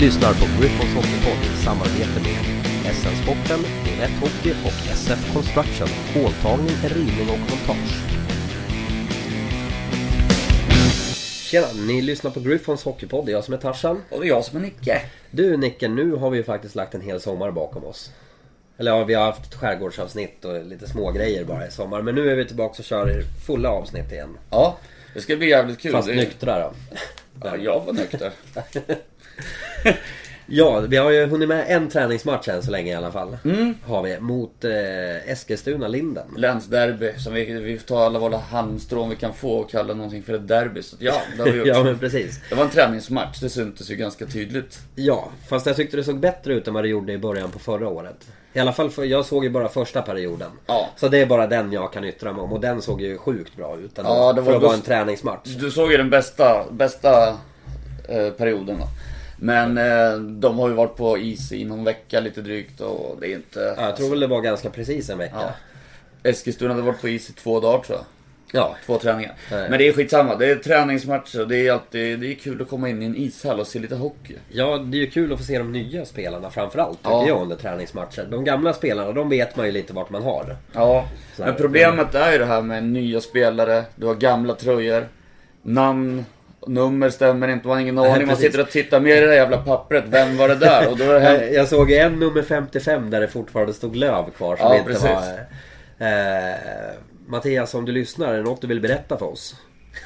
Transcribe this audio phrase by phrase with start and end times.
[0.00, 3.60] Lyssnar på Griffons Hockeypodd i samarbete med SN-sporten,
[4.00, 7.94] Rätt Hockey och SF Construction, håltagning, rivning och montage.
[11.42, 13.26] Tjena, ni lyssnar på Griffons Hockeypodd.
[13.26, 14.02] Det är jag som är Tarzan.
[14.10, 15.00] Och det är jag som är Nicke.
[15.30, 18.10] Du Nicke, nu har vi ju faktiskt lagt en hel sommar bakom oss.
[18.76, 22.02] Eller ja, vi har haft skärgårdsavsnitt och lite små grejer bara i sommar.
[22.02, 24.38] Men nu är vi tillbaka och kör fulla avsnitt igen.
[24.50, 24.78] Ja,
[25.14, 25.92] det ska bli jävligt kul.
[25.92, 26.72] Fast nyktra då.
[27.44, 28.32] Ja, jag var nykter.
[30.50, 33.36] Ja, vi har ju hunnit med en träningsmatch än så länge i alla fall.
[33.44, 33.74] Mm.
[33.84, 34.20] Har vi.
[34.20, 36.26] Mot eh, Eskilstuna-Linden.
[36.36, 40.34] Länsderby, som vi, vi tar alla våra halmstrån vi kan få och kalla någonting för
[40.34, 40.82] ett derby.
[40.82, 41.66] Så ja, det har vi gjort.
[41.68, 42.40] ja, men precis.
[42.48, 44.78] Det var en träningsmatch, det syntes ju ganska tydligt.
[44.94, 47.58] Ja, fast jag tyckte det såg bättre ut än vad det gjorde i början på
[47.58, 48.26] förra året.
[48.52, 50.50] I alla fall, för jag såg ju bara första perioden.
[50.66, 50.88] Ja.
[50.96, 52.52] Så det är bara den jag kan yttra mig om.
[52.52, 54.82] Och den såg ju sjukt bra ut ändå, Ja, det var För att vara en
[54.82, 55.48] träningsmatch.
[55.48, 57.28] Du såg ju den bästa, bästa
[58.08, 58.88] eh, perioden då.
[59.40, 63.26] Men eh, de har ju varit på is i någon vecka lite drygt och det
[63.28, 63.74] är inte...
[63.76, 65.36] Ja, jag tror väl det var ganska precis en vecka.
[66.22, 66.30] Ja.
[66.30, 68.06] Eskilstuna hade varit på is i två dagar tror jag.
[68.52, 68.76] Ja.
[68.86, 69.34] Två träningar.
[69.50, 69.70] Nej.
[69.70, 70.34] Men det är skitsamma.
[70.36, 73.16] Det är träningsmatcher och det är alltid det är kul att komma in i en
[73.16, 74.34] ishall och se lite hockey.
[74.48, 77.26] Ja, det är ju kul att få se de nya spelarna framförallt tycker Ja.
[77.28, 78.26] jag under träningsmatcher.
[78.30, 80.56] De gamla spelarna, de vet man ju lite vart man har.
[80.72, 85.08] Ja, men problemet är ju det här med nya spelare, du har gamla tröjor,
[85.62, 86.24] namn,
[86.66, 88.26] nummer stämmer inte, man har ingen aning.
[88.26, 90.88] Man sitter och tittar med i det där jävla pappret, vem var det där?
[90.90, 91.48] Och då det Jag, här...
[91.54, 95.04] jag såg en nummer 55 där det fortfarande stod Löv kvar som Ja, inte precis.
[95.04, 95.22] var...
[96.06, 96.54] Eh,
[97.26, 99.56] Mattias, om du lyssnar, är det något du vill berätta för oss?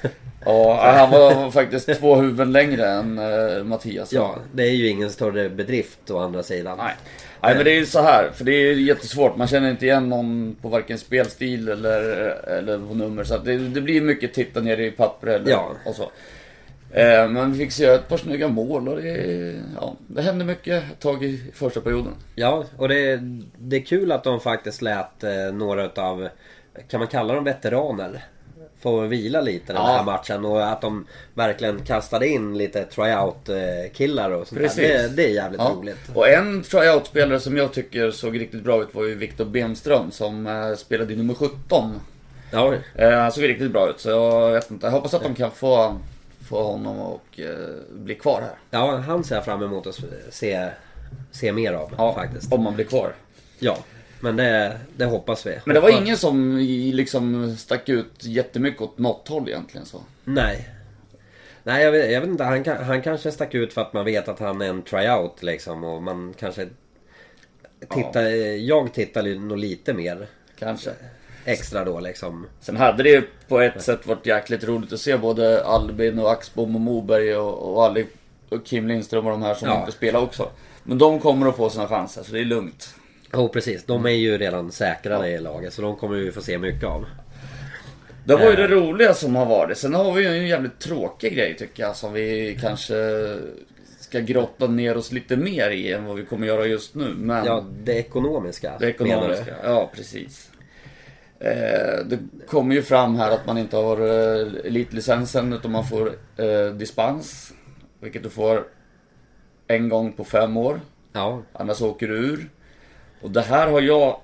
[0.44, 4.12] Ja, han var faktiskt två huvuden längre än eh, Mattias.
[4.12, 6.78] Ja, det är ju ingen större bedrift å andra sidan.
[6.78, 6.94] Nej.
[7.42, 9.36] Nej men det är ju så här, för det är jättesvårt.
[9.36, 12.00] Man känner inte igen någon på varken spelstil eller,
[12.58, 13.24] eller på nummer.
[13.24, 15.70] Så det, det blir mycket titta ner i papper eller, Ja.
[15.86, 16.10] och så.
[16.92, 20.82] Eh, men vi fick se ett par snygga mål och det, ja, det hände mycket
[20.92, 22.12] ett tag i första perioden.
[22.34, 23.20] Ja, och det,
[23.58, 26.28] det är kul att de faktiskt lät eh, några utav,
[26.90, 28.24] kan man kalla dem veteraner?
[28.80, 29.88] Få vila lite den Ja.
[29.88, 34.76] här matchen och att de verkligen kastade in lite tryout eh, killar och sånt Precis.
[34.88, 35.02] där.
[35.02, 35.72] Det, det är jävligt Ja.
[35.76, 35.98] roligt.
[36.14, 40.46] Och en tryout-spelare som jag tycker såg riktigt bra ut var ju Viktor Benström som
[40.46, 42.00] eh, spelade i nummer 17.
[42.50, 44.86] Ja, Eh, såg riktigt bra ut så jag vet inte.
[44.86, 45.96] Jag hoppas att de kan få,
[46.52, 48.54] få honom och eh, bli kvar här.
[48.70, 50.68] ja han ser jag fram emot att se,
[51.30, 52.52] se mer av faktiskt.
[52.52, 53.12] Om man blir kvar.
[53.58, 53.78] Ja,
[54.20, 55.58] men det, det hoppas vi.
[55.64, 56.58] Men det var Hoppas- ingen som
[56.94, 60.00] liksom stack ut jättemycket åt något håll egentligen så.
[60.24, 60.68] Nej.
[61.62, 62.44] Nej, jag vet, jag vet inte.
[62.44, 65.84] Han, han kanske stack ut för att man vet att han är en tryout liksom.
[65.84, 66.68] Och man kanske...
[67.90, 68.22] Tittar,
[68.56, 70.26] Jag tittar nog lite mer
[70.58, 70.90] Kanske.
[71.44, 72.46] Extra då liksom.
[72.60, 76.32] Sen hade det ju på ett sätt varit jäkligt roligt att se både Albin och
[76.32, 78.06] Axbom och Moberg och, och Ali
[78.48, 79.80] och Kim Lindström och de här som Ja.
[79.80, 80.48] inte spelar också.
[80.84, 82.94] Men de kommer att få sina chanser så det är lugnt.
[83.34, 86.58] Jo precis, de är ju redan säkrade i laget så de kommer vi få se
[86.58, 87.04] mycket av.
[88.24, 88.56] Det var ju Eh.
[88.56, 89.78] det roliga som har varit.
[89.78, 92.94] Sen har vi ju en jävligt tråkig grej tycker jag som vi kanske
[94.00, 97.14] ska grotta ner oss lite mer i än vad vi kommer göra just nu.
[97.16, 98.72] Men Ja, det ekonomiska.
[98.80, 99.54] det ekonomiska.
[99.64, 100.50] Ja, precis.
[101.44, 106.12] Eh, det kommer ju fram här att man inte har eh, elitlicensen utan man får
[106.36, 107.52] eh, dispens.
[108.00, 108.64] Vilket du får
[109.66, 110.80] en gång på fem år.
[111.12, 112.50] Ja, Annars åker du ur.
[113.22, 114.20] Och det här har jag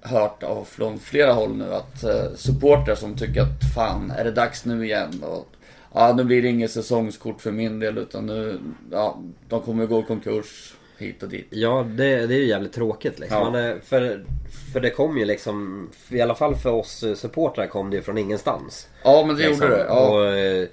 [0.00, 4.32] hört av från flera håll nu att eh, supportrar som tycker att fan, är det
[4.32, 5.22] dags nu igen?
[5.22, 5.46] Och,
[5.94, 10.00] ja, nu blir det inget säsongskort för min del utan nu, ja, de kommer gå
[10.00, 11.46] i konkurs hit och dit.
[11.50, 13.38] ja det, det är ju jävligt tråkigt liksom.
[13.38, 13.50] Ja.
[13.50, 14.24] Man för,
[14.72, 18.02] för det kom ju liksom, i alla fall för oss eh, supportrar kom det ju
[18.02, 18.88] från ingenstans.
[19.04, 19.66] Ja, men det Liksom.
[19.66, 19.84] gjorde det.
[19.88, 20.08] Ja.
[20.08, 20.68] Och, eh,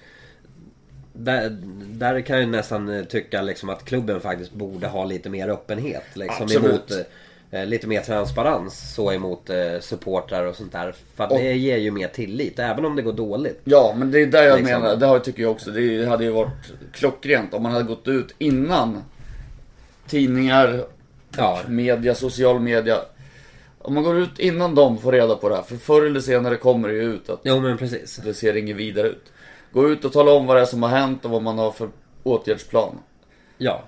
[1.13, 5.49] där, där kan jag nästan eh, tycka liksom att klubben faktiskt borde ha lite mer
[5.49, 6.03] öppenhet.
[6.13, 6.65] Liksom, Absolut.
[6.69, 6.91] emot,
[7.51, 10.95] eh, lite mer transparens så emot eh, supportrar och sånt där.
[11.15, 13.61] För Och- det ger ju mer tillit, även om det går dåligt.
[13.63, 14.81] Ja, men det är där jag Liksom.
[14.81, 14.95] menar.
[14.95, 15.71] Det har- tycker jag också.
[15.71, 19.03] Det hade ju varit klockrent om man hade gått ut innan
[20.07, 20.85] tidningar,
[21.37, 22.97] Ja, media, social media.
[23.79, 25.63] Om man går ut innan de får reda på det här.
[25.63, 28.17] För förr eller senare kommer det ju ut att jo men precis.
[28.17, 29.31] det ser inget vidare ut.
[29.71, 31.71] Gå ut och tala om vad det är som har hänt och vad man har
[31.71, 31.89] för
[32.23, 32.95] åtgärdsplan.
[33.57, 33.83] Ja.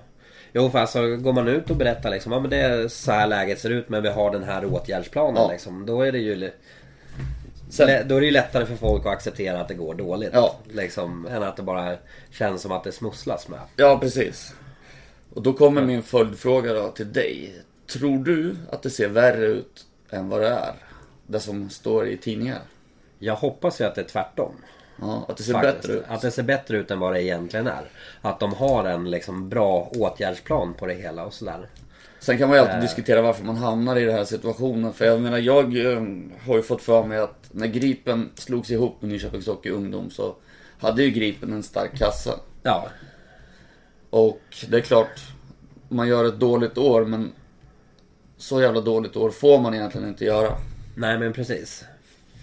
[0.52, 3.26] Jo för alltså går man ut och berättar liksom, ja men det är så här
[3.26, 5.50] läget ser ut men vi har den här åtgärdsplanen Ja.
[5.52, 5.86] liksom.
[5.86, 6.50] Då är det ju
[7.70, 10.30] Sen, Då är det ju lättare för folk att acceptera att det går dåligt.
[10.32, 10.56] Ja.
[10.70, 11.96] Liksom, än att det bara
[12.30, 13.60] känns som att det smusslas med.
[13.76, 14.54] ja, precis.
[15.38, 17.62] Och då kommer min följdfråga då till dig.
[17.86, 20.74] Tror du att det ser värre ut än vad det är?
[21.26, 22.58] Det som står i tidningar?
[23.18, 24.52] Jag hoppas ju att det är tvärtom.
[25.00, 25.76] Ja, att det ser Faktiskt.
[25.82, 26.04] bättre ut.
[26.08, 27.90] Att det ser bättre ut än vad det egentligen är.
[28.20, 31.68] Att de har en liksom bra åtgärdsplan på det hela och sådär.
[32.20, 32.80] Sen kan man ju alltid Eh.
[32.82, 34.92] diskutera varför man hamnar i den här situationen.
[34.92, 36.02] För jag menar, jag eh,
[36.46, 40.34] har ju fått för mig att när Gripen slogs ihop med Nyköpings Hockey Ungdom så
[40.78, 42.34] hade ju Gripen en stark kassa.
[42.62, 42.88] Ja,
[44.10, 45.20] Och det är klart,
[45.88, 47.32] man gör ett dåligt år men
[48.36, 50.52] så jävla dåligt år får man egentligen inte göra.
[50.96, 51.84] nej men precis.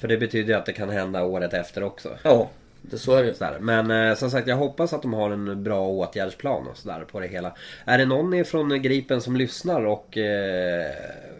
[0.01, 2.09] För det betyder ju att det kan hända året efter också.
[2.23, 2.49] Ja,
[2.81, 3.33] det så är det ju.
[3.33, 3.57] Sådär.
[3.59, 7.19] Men eh, som sagt jag hoppas att de har en bra åtgärdsplan och sådär på
[7.19, 7.55] det hela.
[7.85, 10.91] Är det någon ifrån Gripen som lyssnar och eh,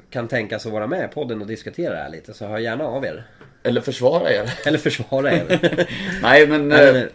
[0.10, 2.58] kan tänka sig att vara med i podden och diskutera det här lite så hör
[2.58, 3.24] gärna av er.
[3.64, 4.54] Eller försvara er.
[4.66, 5.88] Eller försvara er.
[6.22, 6.72] Nej men...
[6.72, 7.10] Eh, men-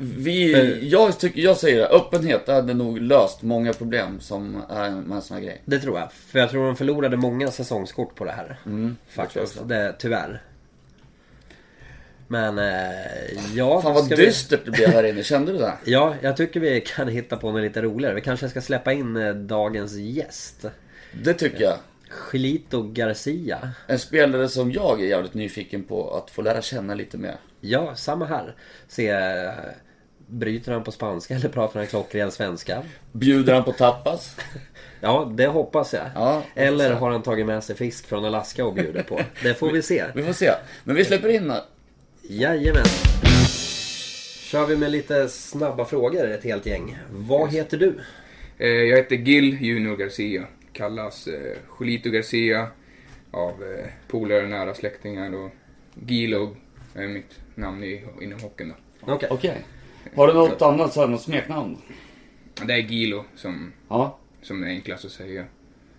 [0.00, 5.16] Vi, jag, tycker, jag säger det, öppenhet hade nog löst många problem som är med
[5.16, 5.62] en sån här grej.
[5.64, 6.12] Det tror jag.
[6.12, 8.58] För jag tror de förlorade många säsongskort på det här.
[8.66, 9.68] Mm, Faktiskt.
[9.68, 10.42] det Det, tyvärr.
[12.28, 13.82] Men eh, ja.
[13.82, 15.72] Fan vad ska vi- dystert det blev här inne, kände du det?
[15.84, 18.14] Ja, jag tycker vi kan hitta på något lite roligare.
[18.14, 20.64] Vi kanske ska släppa in eh, dagens gäst.
[21.22, 21.76] Det tycker jag.
[22.32, 23.70] Gilito Garcia.
[23.86, 27.36] En spelare som jag är jävligt nyfiken på att få lära känna lite mer.
[27.60, 28.54] Ja, samma här.
[28.88, 29.50] Se, eh,
[30.30, 32.82] bryter han på spanska eller pratar han klockren svenska?
[33.12, 34.36] Bjuder han på tapas?
[35.02, 36.06] Ja, det hoppas jag.
[36.14, 39.20] Ja, eller har han tagit med sig fisk från Alaska och bjuder på?
[39.42, 40.04] Det får vi se.
[40.14, 40.50] Vi får se.
[40.84, 41.52] Men vi släpper in
[42.22, 42.84] Jajamän.
[44.42, 46.98] Kör vi med lite snabba frågor, ett helt gäng.
[47.10, 48.00] Vad heter du?
[48.58, 50.44] Eh, Jag heter Gil Junior Garcia.
[50.72, 52.66] Kallas eh, Julito Garcia
[53.30, 55.34] av eh, polare och nära släktingar.
[55.34, 55.50] Och
[56.06, 56.56] Gilo
[56.94, 58.68] är mitt namn i, inom hockeyn
[59.00, 59.12] då.
[59.12, 59.28] Okej.
[59.32, 59.56] Okej.
[60.14, 61.76] Har du något annat, så här, något smeknamn?
[62.66, 64.18] Det är Gilo som, Ja.
[64.42, 65.44] som är enklast att säga.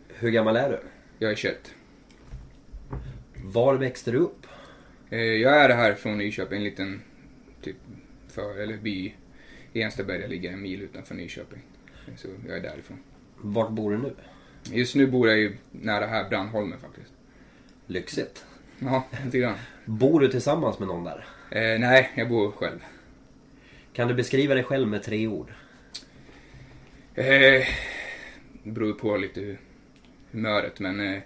[0.08, 0.80] Hur gammal är du?
[1.20, 1.74] Jag är 21.
[3.44, 4.48] Var växte du upp?
[5.10, 7.02] Eh, Jag är här från Nyköping, en liten
[7.62, 7.76] typ
[8.30, 9.14] för, eller by
[9.74, 11.60] i Enstaberga ligger en mil utanför Nyköping.
[12.18, 12.98] Så jag är därifrån.
[13.38, 14.14] Vart bor du nu?
[14.72, 17.12] Just nu bor jag ju nära här, Brandholmen faktiskt.
[17.88, 18.46] Lyxigt.
[18.80, 19.56] Ja, lite grann.
[19.86, 21.26] Bor du tillsammans med någon där?
[21.52, 22.80] Eh, nej, jag bor själv.
[23.94, 25.52] Kan du beskriva dig själv med tre ord?
[27.16, 27.68] Eh,
[28.64, 29.58] det beror på lite hu-
[30.32, 31.22] humöret men eh,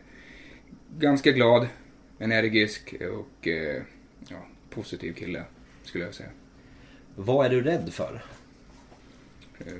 [0.98, 1.68] ganska glad,
[2.20, 3.84] energisk och eh,
[4.28, 5.44] ja, positiv kille
[5.84, 6.30] skulle jag säga.
[7.16, 8.24] Vad är du rädd för?
[9.60, 9.74] Eh,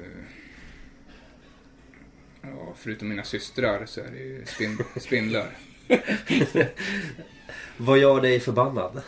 [2.42, 5.58] ja, förutom mina systrar så är det ju spin, spindlar.
[7.78, 9.02] Vad gör dig förbannad?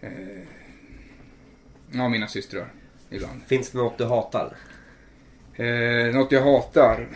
[0.00, 0.42] Eh,
[1.90, 2.72] ja, mina systrar
[3.12, 3.40] ibland.
[3.46, 4.56] Finns det något du hatar?
[5.54, 7.08] Eh, något jag hatar?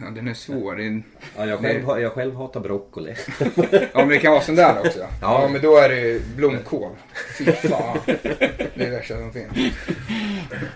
[0.00, 0.76] Ja, den är svår.
[0.76, 1.02] Det är,
[1.36, 3.14] Ja, jag, själv, jag själv hatar broccoli.
[3.70, 4.98] Ja men det kan vara sån där också.
[5.00, 5.48] Ja, Ja.
[5.52, 6.90] men då är det blomkål.
[7.38, 7.98] Fy fan.
[8.06, 9.74] Det är det värsta som finns.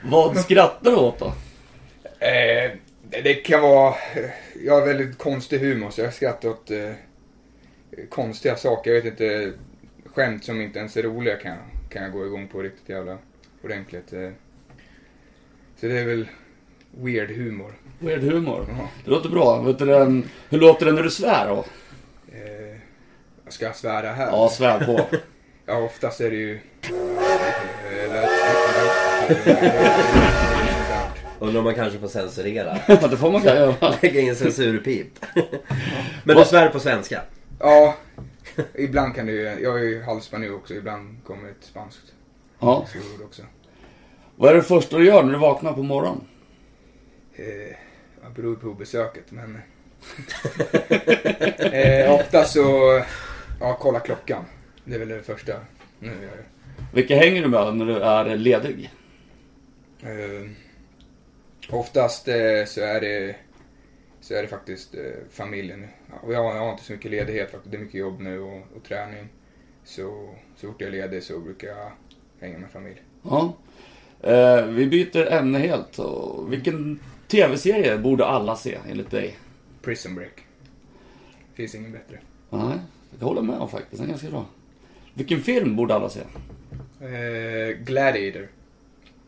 [0.05, 1.27] Vad skrattar du åt då?
[2.27, 2.71] Eh,
[3.23, 3.95] det kan vara...
[4.65, 6.91] Jag har väldigt konstig humor så jag skrattar åt eh,
[8.11, 8.91] konstiga saker.
[8.95, 9.53] Jag vet inte.
[10.15, 13.19] Skämt som inte ens är roliga kan, jag- kan jag gå igång på riktigt jävla
[13.65, 14.13] ordentligt.
[14.13, 14.31] Eh.
[15.81, 16.29] Så det är väl
[16.91, 17.75] weird humor.
[17.99, 18.67] Weird humor.
[18.79, 18.89] Ja.
[19.05, 19.63] Det låter bra.
[19.63, 21.65] Vet du, den- hur låter det när du svär då?
[22.37, 22.77] Eh,
[23.49, 24.27] ska jag svära här?
[24.27, 25.01] Ja, svär på.
[25.67, 26.61] Ja, oftast är det ju...
[31.39, 32.79] Undrar om man kanske får censurera.
[32.87, 33.95] Det får man kanske göra.
[34.03, 35.09] Lägga in censurpip.
[36.25, 37.21] Men du svär på svenska?
[37.61, 37.95] Ja,
[38.75, 39.43] ibland kan det ju...
[39.43, 40.75] Jag är ju halvspanjor också.
[40.75, 42.13] Ibland kommer ett spanskt
[42.59, 42.87] Ja.
[43.15, 43.43] ord också.
[44.37, 46.21] Vad är det första du gör när du vaknar på morgonen?
[47.35, 47.45] Eh,
[48.23, 49.59] det beror på besöket, men...
[51.73, 52.61] eh, ofta så...
[53.61, 54.45] Ja, kolla klockan.
[54.85, 55.53] Det är väl det första
[55.99, 56.45] nu jag gör.
[56.95, 58.91] Vilka hänger du med när du är ledig?
[60.03, 60.51] Eh,
[61.71, 63.37] oftast eh, så är det
[64.23, 65.01] så är det faktiskt eh,
[65.31, 65.87] familjen.
[66.29, 67.71] Jag, har- jag har inte så mycket ledighet faktiskt.
[67.73, 69.29] Det är mycket jobb nu och, och träning.
[69.85, 71.91] Så, så fort jag är ledig så brukar jag
[72.41, 73.03] hänga med familj.
[73.23, 73.55] Ja.
[74.21, 75.99] Eh, vi byter ämne helt.
[75.99, 76.99] Och vilken
[77.29, 79.39] tv-serie borde alla se enligt dig?
[79.83, 80.41] Prison Break.
[81.55, 82.19] Finns ingen bättre.
[82.51, 82.79] Nej,
[83.19, 83.93] jag håller med om faktiskt.
[83.97, 84.47] Den är ganska bra.
[85.15, 86.21] Vilken film borde alla se?
[87.01, 88.49] Eh, Gladiator.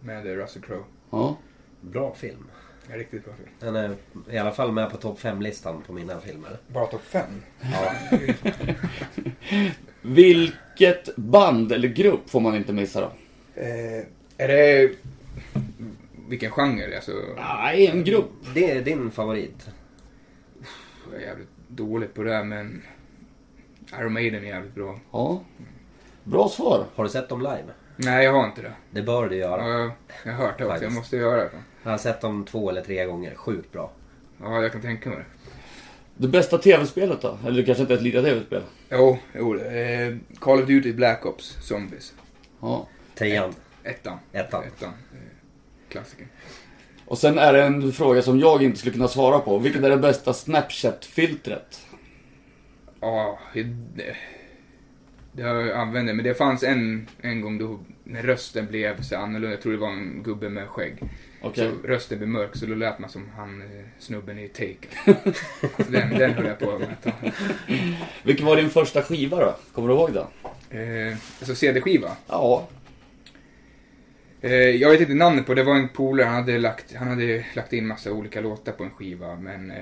[0.01, 0.85] Med Russell Crowe.
[1.11, 1.37] Ja.
[1.81, 2.47] Bra film.
[2.93, 3.49] En riktigt bra film.
[3.61, 3.97] Den är
[4.31, 6.59] i alla fall med på topp 5-listan på mina filmer.
[6.67, 7.43] Bara topp fem?
[7.61, 7.93] Ja.
[10.03, 13.12] Vilket band eller grupp får man inte missa då?
[13.61, 14.05] Eh,
[14.37, 14.91] är det...
[16.29, 16.97] Vilken genre?
[16.97, 18.31] Alltså, Nej, en grupp.
[18.55, 19.69] Det är din favorit.
[21.12, 22.83] jag är jävligt dålig på det här men...
[24.00, 24.99] Iron Maiden är jävligt bra.
[25.12, 25.43] Ja.
[26.25, 26.87] Bra svar.
[26.95, 27.64] Har du sett dem live?
[27.97, 28.73] Nej, jag har inte det.
[28.91, 29.69] Det bör du göra.
[29.69, 29.91] Ja, jag,
[30.25, 30.85] jag har hört det också.
[30.85, 31.50] Jag måste göra det.
[31.85, 33.35] Jag har sett dem två eller tre gånger.
[33.35, 33.91] Sjukt bra.
[34.41, 35.25] Ja, jag kan tänka mig det.
[36.17, 37.38] Det bästa tv-spelet då?
[37.47, 38.62] Eller det kanske inte är ett litet tv-spel?
[38.91, 42.14] Jo, jo eh, Call of Duty Black Ops Zombies.
[42.61, 42.88] Ja.
[43.14, 43.55] Trean.
[43.85, 44.19] Ettan.
[44.33, 44.64] Ettan.
[44.64, 44.88] Ettan.
[44.88, 45.19] Eh,
[45.88, 46.26] klassiker.
[47.07, 49.59] Och sen är det en fråga som jag inte skulle kunna svara på.
[49.59, 51.87] Vilket är det bästa Snapchat-filtret?
[53.00, 54.17] Ja, det,
[55.33, 59.17] det har jag använt men det fanns en, en gång då när rösten blev så
[59.17, 59.50] annorlunda.
[59.50, 61.03] Jag tror det var en gubbe med skägg.
[61.45, 61.71] Okej.
[61.83, 65.15] Så rösten blev mörk så då lät man som han eh, snubben i Taken.
[65.77, 67.33] Så den, den höll jag på med ett tag.
[68.23, 69.57] Vilken var din första skiva då?
[69.73, 70.27] Kommer du ihåg den?
[71.09, 72.17] Eh, alltså CD-skiva.
[72.29, 72.69] Ja.
[74.41, 75.63] Eh, jag vet inte namnet på det.
[75.63, 76.27] var en polare.
[76.27, 79.37] Han hade lagt, han hade lagt in massa olika låtar på en skiva.
[79.37, 79.77] Men eh,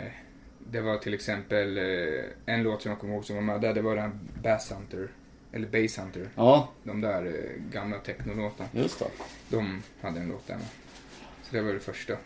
[0.71, 3.75] det var till exempel eh, en låt som jag kommer ihåg som var med där.
[3.75, 5.09] Det var den Bass Hunter.
[5.53, 6.29] Eller Bass Hunter.
[6.35, 8.69] Ja, De där eh, gamla technolåtarna.
[8.73, 9.05] just det.
[9.49, 10.65] De hade en låt där med.
[11.53, 12.17] Det var det första.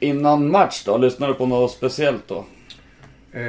[0.00, 0.98] Innan match då?
[0.98, 2.46] Lyssnar du på något speciellt då?
[3.32, 3.42] Eh,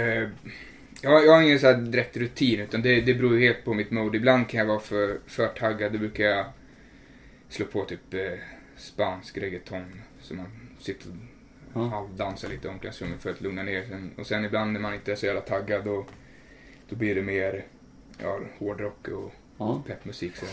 [1.01, 3.73] jag, jag har ingen så här direkt rutin utan det, det beror ju helt på
[3.73, 4.17] mitt mode.
[4.17, 5.91] Ibland kan jag vara för, för taggad.
[5.91, 6.45] Då brukar jag
[7.49, 8.19] slå på typ eh,
[8.77, 10.01] spansk reggaeton.
[10.21, 10.45] Så man
[10.79, 11.07] sitter
[11.73, 13.97] och halvdansar lite i omklädningsrummet för att lugna ner sig.
[14.17, 16.05] Och sen ibland när man inte är så jävla taggad då,
[16.89, 17.65] då blir det mer
[18.23, 19.83] ja, hårdrock och Ja.
[19.87, 20.35] peppmusik.
[20.35, 20.45] Så.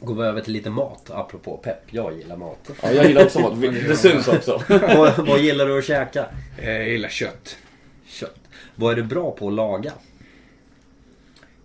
[0.00, 1.82] Går vi över till lite mat, apropå pepp.
[1.90, 2.70] Jag gillar mat.
[2.82, 3.60] ja jag gillar också mat.
[3.60, 4.62] Det syns också.
[4.68, 6.26] vad, vad gillar du att käka?
[6.58, 7.58] Eh, jag gillar kött.
[8.06, 8.40] Kött.
[8.74, 9.92] Vad är du bra på att laga?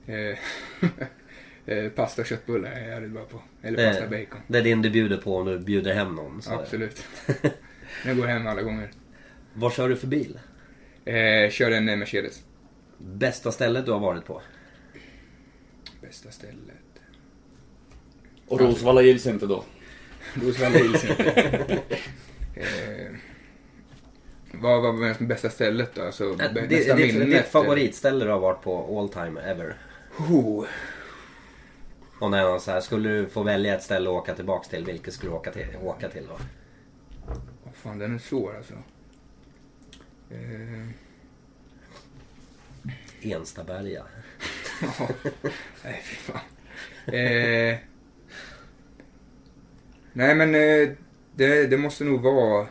[0.08, 0.38] Eh,
[1.76, 3.42] eh, pasta och köttbullar är jag jävligt bra på.
[3.62, 4.42] Eller Det- pasta bacon.
[4.48, 6.42] Det är din du bjuder på om du bjuder hem någon.
[6.42, 7.04] Så Absolut.
[8.06, 8.92] Jag går hem alla gånger.
[9.54, 10.40] Vad kör du för bil?
[11.06, 12.44] Eh, kör en Mercedes.
[12.98, 14.42] Bästa stället du har varit på?
[16.02, 16.85] Bästa stället.
[18.48, 19.64] Och Rosvalla gills inte då.
[20.34, 21.24] Rosvalla Hills inte.
[22.56, 23.16] eh,
[24.52, 26.02] vad var mest bästa stället då?
[26.06, 27.32] Alltså, Äh, bä- det, bästa det, det, minnet?
[27.44, 29.76] ditt favoritställe du har varit på all time ever?
[30.18, 30.66] Oh,
[32.20, 34.86] Och när man så här, skulle du få välja ett ställe att åka tillbaks till,
[34.86, 36.38] vilket skulle du åka till, åka till då?
[37.64, 38.74] vad fan, den är svår alltså.
[40.32, 40.88] Eh,
[43.22, 44.04] Enstaberga.
[45.84, 46.40] Nej, fy fan.
[47.16, 47.78] Eh,
[50.16, 50.90] nej, men eh,
[51.36, 52.62] det, det måste nog vara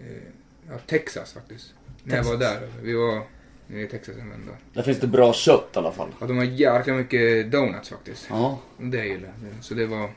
[0.00, 0.22] eh,
[0.68, 1.74] ja, Texas faktiskt.
[2.04, 2.68] När jag var där.
[2.82, 3.22] Vi var
[3.66, 4.52] nere i Texas en vända.
[4.72, 6.08] Där finns det bra kött i alla fall.
[6.20, 8.26] Ja, de har jäkla mycket donuts faktiskt.
[8.30, 8.58] Ja.
[8.78, 9.64] Det gillar jag.
[9.64, 10.10] Så det var...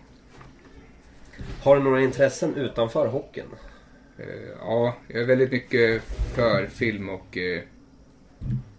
[1.62, 3.46] Har du några intressen utanför hockeyn?
[4.18, 4.26] Eh,
[4.60, 6.02] ja, jag är väldigt mycket
[6.36, 7.62] för film och eh,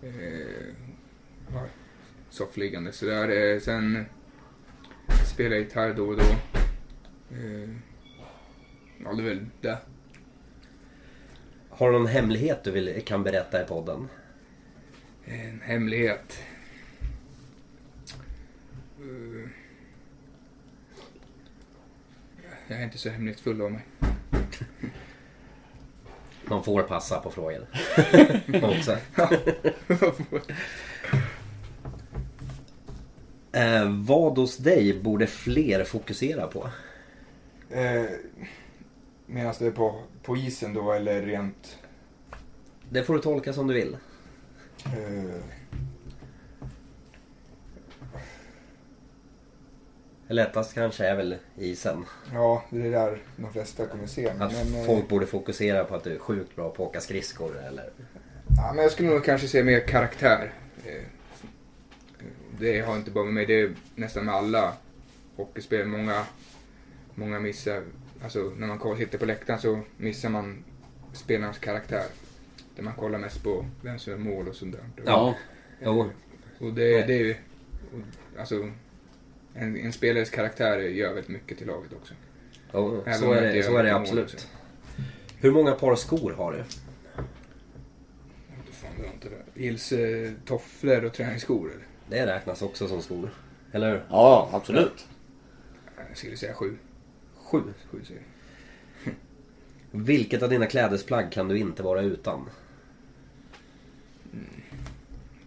[0.02, 0.74] eh,
[1.52, 1.64] ja,
[2.30, 2.92] soffliggande.
[2.92, 4.06] Så där, eh, sen
[5.34, 6.24] spelar jag gitarr då och då.
[9.04, 9.78] Ja, det är väl det.
[11.68, 14.08] Har du någon hemlighet du vill, kan berätta i podden?
[15.24, 16.38] En hemlighet.
[22.68, 23.82] Jag är inte så hemlighetsfull av mig.
[26.44, 27.66] Man får passa på frågor.
[28.62, 28.96] Också.
[33.52, 36.70] Eh, vad hos dig borde fler fokusera på?
[37.70, 38.04] Eh,
[39.30, 41.78] Medan det är på, på isen då eller rent...
[42.90, 43.96] Det får du tolka som du vill.
[44.84, 45.42] Eh,
[50.30, 52.04] Lättast kanske är väl isen.
[52.32, 54.28] ja, det är där de flesta kommer se.
[54.28, 57.00] Att Men, eh, folk borde fokusera på att du är sjukt bra på att åka
[57.00, 57.90] skridskor eller...
[58.56, 60.52] ja, men jag skulle nog kanske se mer karaktär.
[60.84, 61.02] Eh,
[62.58, 64.72] det har inte bara med mig, det är nästan med alla
[65.36, 65.86] hockeyspel.
[65.86, 66.24] Många,
[67.14, 67.82] många missar,
[68.22, 70.64] alltså när man sitter på läktaren så missar man
[71.12, 72.06] spelarens karaktär.
[72.76, 75.04] Där man kollar mest på vem som gör mål och sånt där.
[75.04, 75.34] Ja.
[75.80, 76.10] Jo.
[76.58, 77.36] Och det, det är ju,
[78.38, 78.70] alltså,
[79.54, 82.14] en, en spelares karaktär gör väldigt mycket till laget också.
[82.72, 84.34] Jo, Även så är det, så är det absolut.
[84.34, 84.46] också.
[85.40, 86.64] Hur många par skor har du?
[89.54, 91.86] Gills eh, tofflor och träningsskor eller?
[92.08, 93.30] Det räknas också som skor.
[93.72, 94.04] Eller hur?
[94.10, 95.06] Ja, absolut.
[96.08, 96.76] Jag skulle säga sju.
[97.50, 97.62] Sju.
[97.90, 99.12] Sju jag.
[99.90, 102.50] Vilket av dina klädesplagg kan du inte vara utan?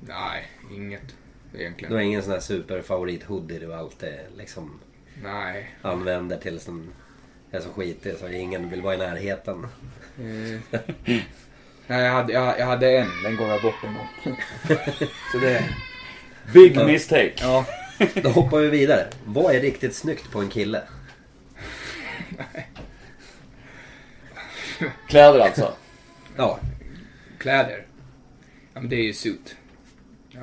[0.08, 1.16] Nej, inget
[1.54, 1.90] egentligen.
[1.90, 4.80] Du har ingen sån här superfavorit hoodie du alltid liksom
[5.24, 5.76] Nej.
[5.82, 6.90] använder tills den
[7.52, 9.68] är så skitig så ingen vill vara i närheten.
[10.20, 10.80] Eh,
[11.88, 13.10] nej, jag hade, jag, jag hade en.
[13.24, 14.38] Den gav jag bort en gång.
[15.32, 15.64] så det...
[16.54, 17.34] Big mistake.
[17.40, 17.66] Ja.
[18.24, 19.08] Då hoppar vi vidare.
[19.26, 20.82] Vad är riktigt snyggt på en kille?
[25.08, 25.74] Kläder alltså.
[26.38, 26.60] Ja.
[27.38, 27.86] Kläder.
[28.74, 29.56] Ja men det är ju suit.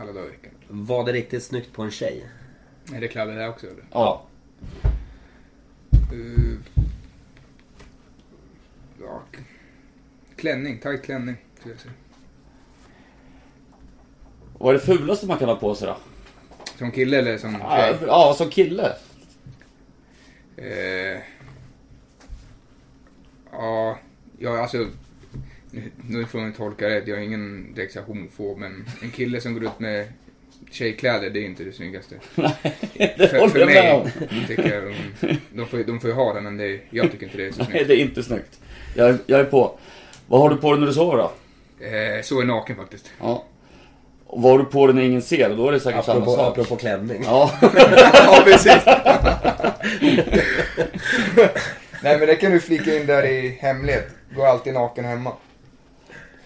[0.01, 0.53] Alla dagar i veckan.
[0.69, 2.27] Vad är riktigt snyggt på en tjej?
[2.95, 3.85] Är det kläder där också eller?
[3.93, 4.27] Ja.
[6.13, 6.57] Uh,
[9.01, 9.23] ja.
[10.37, 11.95] Klänning, tight klänning skulle jag säga.
[14.59, 15.97] Vad är det fulaste man kan ha på sig då?
[16.79, 17.97] Som kille eller som Ja, tjej?
[18.07, 18.93] ja som kille.
[20.57, 20.67] Eh,
[24.39, 24.87] ja, alltså.
[25.71, 27.09] Nu, nu får man tolka rätt.
[27.09, 30.07] Jag är ingen direkt homofob, men en kille som går ut med
[30.71, 32.15] tjejkläder, det är inte det snyggaste.
[32.95, 34.03] Det För, håller för jag med om.
[34.03, 37.11] mig tycker jag de, de, får, de får ju ha det, men det, är- jag
[37.13, 37.89] tycker inte det är så Nej, snyggt.
[37.89, 38.61] det är inte snyggt.
[38.95, 39.79] Jag, är- jag är på.
[40.27, 41.33] Vad har du på dig när du sover då?
[41.87, 43.11] Eh, så är naken faktiskt.
[43.21, 43.45] Ja.
[44.27, 45.57] Och vad har du på dig när ingen ser?
[45.57, 46.53] Då är det säkert samma Apropå, sak.
[46.59, 47.23] apropå klänning.
[47.25, 47.51] Ja.
[48.13, 48.83] ja, precis.
[52.03, 54.09] Nej, men det kan du flika in där i hemlighet.
[54.35, 55.33] Går alltid naken hemma.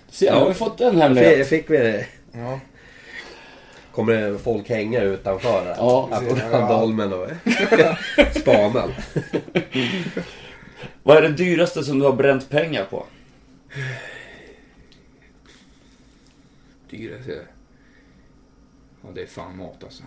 [0.08, 1.48] Se, nu har vi fått en hemlighet.
[1.48, 2.60] Fick vi Ja.
[3.92, 5.74] Kommer det folk hänga utanför här?
[5.78, 6.08] Ja.
[6.12, 6.50] Här på Ja.
[6.60, 7.28] Randholmen och
[8.40, 8.90] spanar.
[11.02, 13.04] Vad är det dyraste som du har bränt pengar på?
[16.90, 17.40] Dyraste.
[19.02, 20.02] Ja, det är fan mat alltså.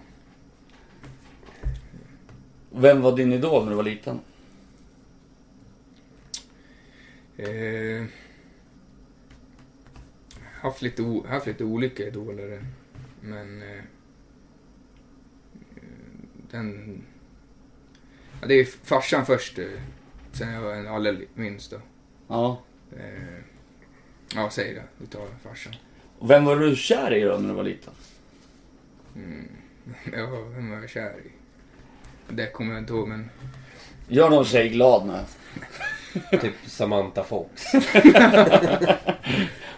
[2.70, 4.20] Vem var din idol när du var liten?
[7.38, 8.06] Eh,
[10.62, 12.66] haft, lite o, haft lite olika idoler.
[13.22, 13.62] Men...
[13.62, 13.84] Eh,
[16.52, 17.02] den...
[18.42, 19.60] Ja, det är farsan först.
[19.60, 19.66] eh,
[20.32, 21.78] Sen jag var en allra minst då.
[22.28, 22.62] Ja.
[22.98, 23.40] Eh,
[24.36, 24.84] ja, säg det.
[24.98, 25.74] Vi tar farsan.
[26.20, 27.94] Och vem var du kär i då när du var liten?
[29.16, 29.48] Mm.
[30.14, 31.32] Ja, vem var jag kär i?
[32.30, 33.30] Det kommer jag inte ihåg, men...
[34.08, 35.20] Gör någon tjej glad nu.
[36.42, 37.64] Typ Samantha Fox.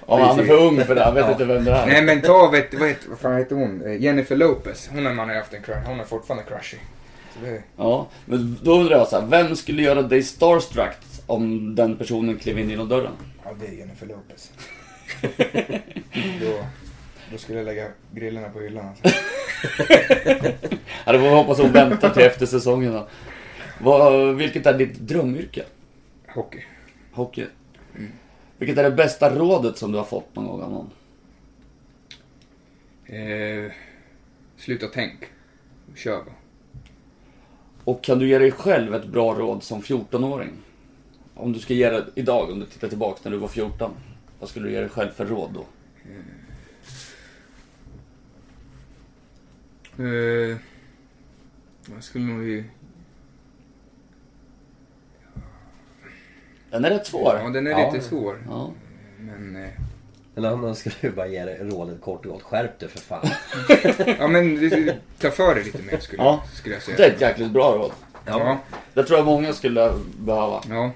[0.10, 1.04] Ja, han är för ung för det.
[1.04, 1.32] Han vet Ja.
[1.32, 1.86] inte vem det är.
[1.86, 3.82] Nej men ta, vet, vad, heter, vad fan heter hon?
[3.86, 4.90] Eh, Jennifer Lopez.
[4.94, 5.80] Hon har man har haft en crush.
[5.88, 6.44] Hon är fortfarande.
[7.34, 10.96] Så det, Ja, men då undrar jag så här, vem skulle göra dig starstruck
[11.26, 13.12] om den personen klev in genom dörren?
[13.44, 14.52] ja, det är Jennifer Lopez.
[16.42, 16.64] då,
[17.32, 19.20] då skulle jag lägga grillarna på hyllan alltså.
[21.06, 23.08] Ja, det får vi hoppas hon väntar till efter säsongen då.
[23.80, 25.64] Vad, vilket är ditt drömyrke?
[26.38, 26.64] Hockey.
[27.12, 27.48] Hockey.
[28.58, 30.90] Vilket är det bästa rådet som du har fått någon gång av någon?
[33.06, 33.72] Eh,
[34.58, 35.14] sluta tänk.
[35.96, 36.36] Kör bara.
[37.84, 40.52] Och kan du ge dig själv ett bra råd som 14-åring?
[41.34, 43.92] Om du ska ge det idag, om du tittar tillbaka när du var 14.
[44.40, 45.66] Vad skulle du ge dig själv för råd då?
[50.04, 50.58] Eh,
[51.94, 52.64] jag skulle nog ju...
[56.72, 57.40] Den är rätt svår.
[57.44, 57.92] Ja, den är Ja.
[57.92, 58.38] lite svår.
[58.50, 58.72] Ja.
[59.20, 59.64] Men...
[59.64, 59.70] Eh,
[60.36, 62.42] En annan skulle ju bara ge dig rådet kort och gott.
[62.44, 63.28] Skärp dig för fan.
[64.20, 66.44] ja men det- ta för dig lite mer skulle, Ja.
[66.54, 66.98] skulle jag säga.
[66.98, 67.92] Det är ett jäkligt bra råd.
[68.26, 68.58] Ja.
[68.94, 70.92] Det tror jag många skulle behöva, Ja.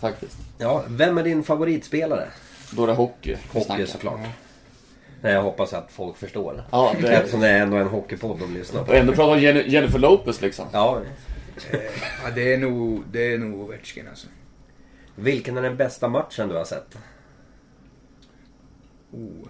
[0.00, 0.36] faktiskt.
[0.58, 2.24] Ja, vem är din favoritspelare?
[2.70, 3.30] Då är det hockey.
[3.30, 3.86] vi Hockey snackar.
[3.86, 4.20] såklart.
[5.20, 6.64] Nej, jag hoppas att folk förstår.
[6.70, 7.12] Ja, det är...
[7.20, 8.92] Eftersom det är ändå en hockeypodd de lyssnar Och på.
[8.92, 10.64] ändå pratar om Jenny- Jennifer Lopez liksom.
[10.72, 11.00] Ja.
[11.70, 11.78] Eh,
[12.24, 14.26] ja, det är nog, det är nog Ovechkin alltså.
[15.16, 16.98] Vilken är den bästa matchen du har sett?
[19.10, 19.48] Oh.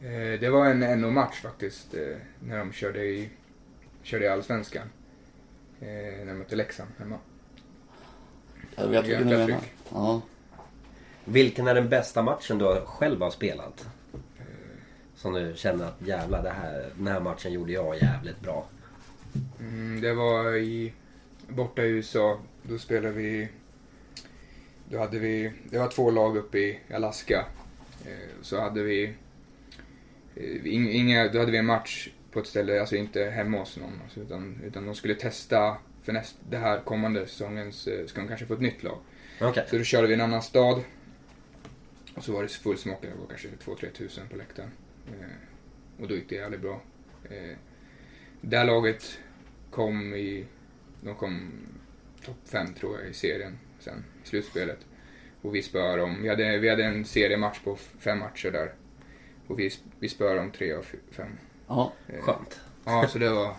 [0.00, 1.94] Eh, det var en NO-match faktiskt.
[1.94, 3.30] Eh, när de körde i,
[4.02, 4.90] körde i Allsvenskan.
[5.80, 7.18] Eh, när de mötte Leksand hemma.
[8.76, 9.60] Jag vet vilken du menar.
[9.92, 10.22] Ja.
[11.24, 13.86] Vilken är den bästa matchen du själv har spelat?
[15.14, 18.66] Som du känner att jävlar, det här, den här matchen gjorde jag jävligt bra.
[19.60, 20.92] Mm, det var i,
[21.48, 22.38] borta i USA.
[22.62, 23.48] Då spelade vi,
[24.90, 27.46] då hade vi, det var två lag uppe i Alaska.
[28.06, 29.04] Eh, så hade vi,
[30.36, 33.76] eh, ing- inga, då hade vi en match på ett ställe, alltså inte hemma hos
[33.76, 34.00] någon.
[34.04, 38.28] Alltså, utan, utan de skulle testa för näst, det här kommande säsongens, eh, ska de
[38.28, 38.98] kanske få ett nytt lag.
[39.40, 39.66] Okej.
[39.70, 40.80] Så då körde vi en annan stad.
[42.14, 44.70] Och så var det fullsmockad, det var kanske 2-3 tusen på läktaren.
[46.00, 46.80] Och då gick det jävligt bra.
[47.30, 47.56] Eh,
[48.40, 49.18] det här laget
[49.70, 50.44] kom i,
[51.00, 51.50] de kom
[52.24, 54.78] topp 5 tror jag i serien sen, i slutspelet.
[55.42, 58.72] Och vi spöade dem, vi hade, vi hade en seriematch på fem matcher där.
[59.46, 61.30] Och vi, vi spöade dem tre av fem.
[61.68, 61.92] ja.
[62.08, 62.60] Eh, Skönt.
[62.84, 63.54] Ja, så det var,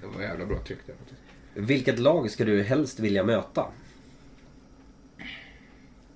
[0.00, 1.20] det var jävla bra tryck där faktiskt.
[1.54, 3.66] Vilket lag skulle du helst vilja möta?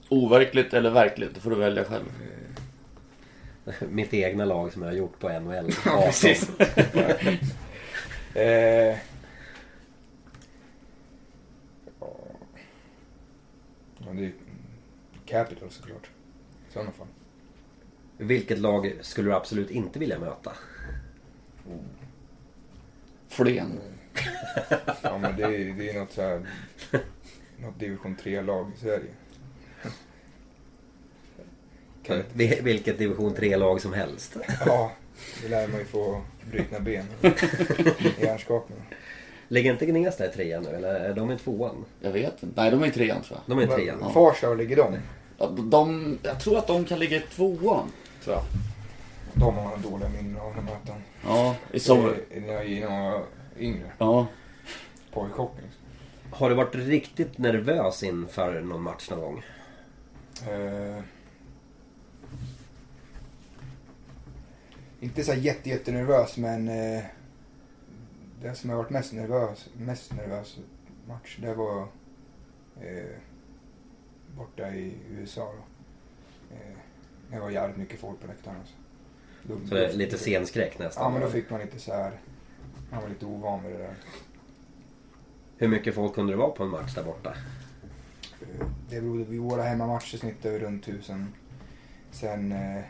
[0.09, 2.05] Overkligt eller verkligt, det får du välja själv.
[3.91, 5.71] Mitt egna lag som jag har gjort på NHL.
[5.85, 6.51] Ja, precis.
[8.35, 8.97] Eh,
[12.01, 12.17] ja,
[14.07, 14.33] Ja, det är
[15.27, 16.11] Capital såklart.
[16.69, 17.07] I sådana fall.
[18.17, 20.53] Vilket lag skulle du absolut inte vilja möta?
[23.29, 23.81] Flen.
[25.03, 26.47] Ja men det är, det är något så här,
[27.57, 29.11] något division 3-lag i Sverige.
[32.33, 34.37] Vil- Vilket division 3-lag som helst.
[34.67, 34.93] ja,
[35.43, 37.05] det lär man ju få brutna ben.
[38.21, 38.79] Hjärnskakning.
[39.49, 41.85] Ligger inte Gnesta i trean nu eller är de i tvåan?
[42.01, 42.61] Jag vet inte.
[42.63, 43.57] Nej, de är i trean tror jag.
[43.57, 43.99] De är i trean.
[44.03, 44.11] Ja.
[44.11, 44.97] Farsta, var ligger de?
[45.39, 47.93] Ja, de, jag tror att de kan ligga i tvåan.
[48.25, 48.45] Tror jag.
[49.35, 51.03] De har man dåliga minnen av mötte dem.
[51.27, 52.15] Ja, i sommar.
[52.31, 53.23] I- När jag var
[53.59, 53.93] yngre.
[53.99, 54.27] Ja.
[55.13, 55.63] Pojkhockey.
[56.31, 59.43] Har du varit riktigt nervös inför någon match någon gång?
[60.49, 61.03] Eh,
[65.01, 67.03] inte så jätte, jättenervös men eh,
[68.41, 70.59] det som jag varit mest nervös, mest nervös
[71.09, 71.81] match det var
[72.81, 73.17] eh,
[74.37, 75.65] borta i USA då.
[76.57, 76.77] Eh,
[77.31, 78.57] det var jävligt mycket folk på läktaren.
[78.61, 78.75] Alltså.
[79.43, 81.05] Då- Så det är lite scenskräck nästan?
[81.05, 82.21] Ja men då fick man lite så här.
[82.91, 83.95] Man var lite ovan med det där.
[85.57, 87.35] Hur mycket folk kunde det vara på en match där borta?
[88.41, 91.27] Eh, Det berodde, vid våra hemmamatcher snittade vi runt 1000.
[92.11, 92.83] Sen eh,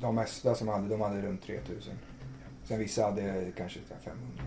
[0.00, 1.94] de mesta som hade, de hade runt 3000.
[2.70, 4.44] Sen vissa hade kanske så här 500.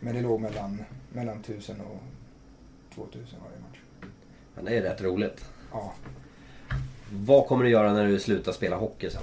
[0.00, 1.98] Men det låg mellan, mellan 1000 och
[2.94, 3.78] 2000 varje match.
[4.54, 5.44] Men det är rätt roligt.
[5.72, 5.92] Ja.
[7.12, 9.22] Vad kommer du göra när du slutar spela hockey sen?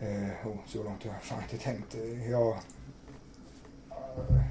[0.00, 1.94] Eh, oh, så långt har jag fan inte tänkt.
[1.94, 2.48] Eh, Jag...
[3.90, 4.42] eh,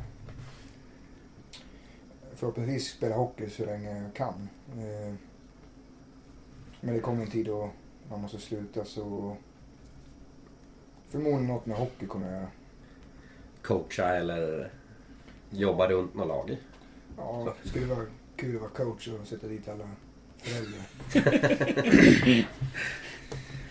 [2.35, 4.49] förhoppningsvis spela hockey så länge jag kan.
[4.71, 5.13] Eh,
[6.81, 7.69] men det kommer en tid då
[8.09, 9.37] man måste sluta så...
[11.09, 12.47] Förmodligen något med hockey kommer jag göra.
[13.61, 14.71] Coacha eller
[15.49, 16.57] jobba runt något lag?
[17.17, 19.89] Ja, det skulle vara kul att vara coach och sätta dit alla
[20.37, 20.81] föräldrar.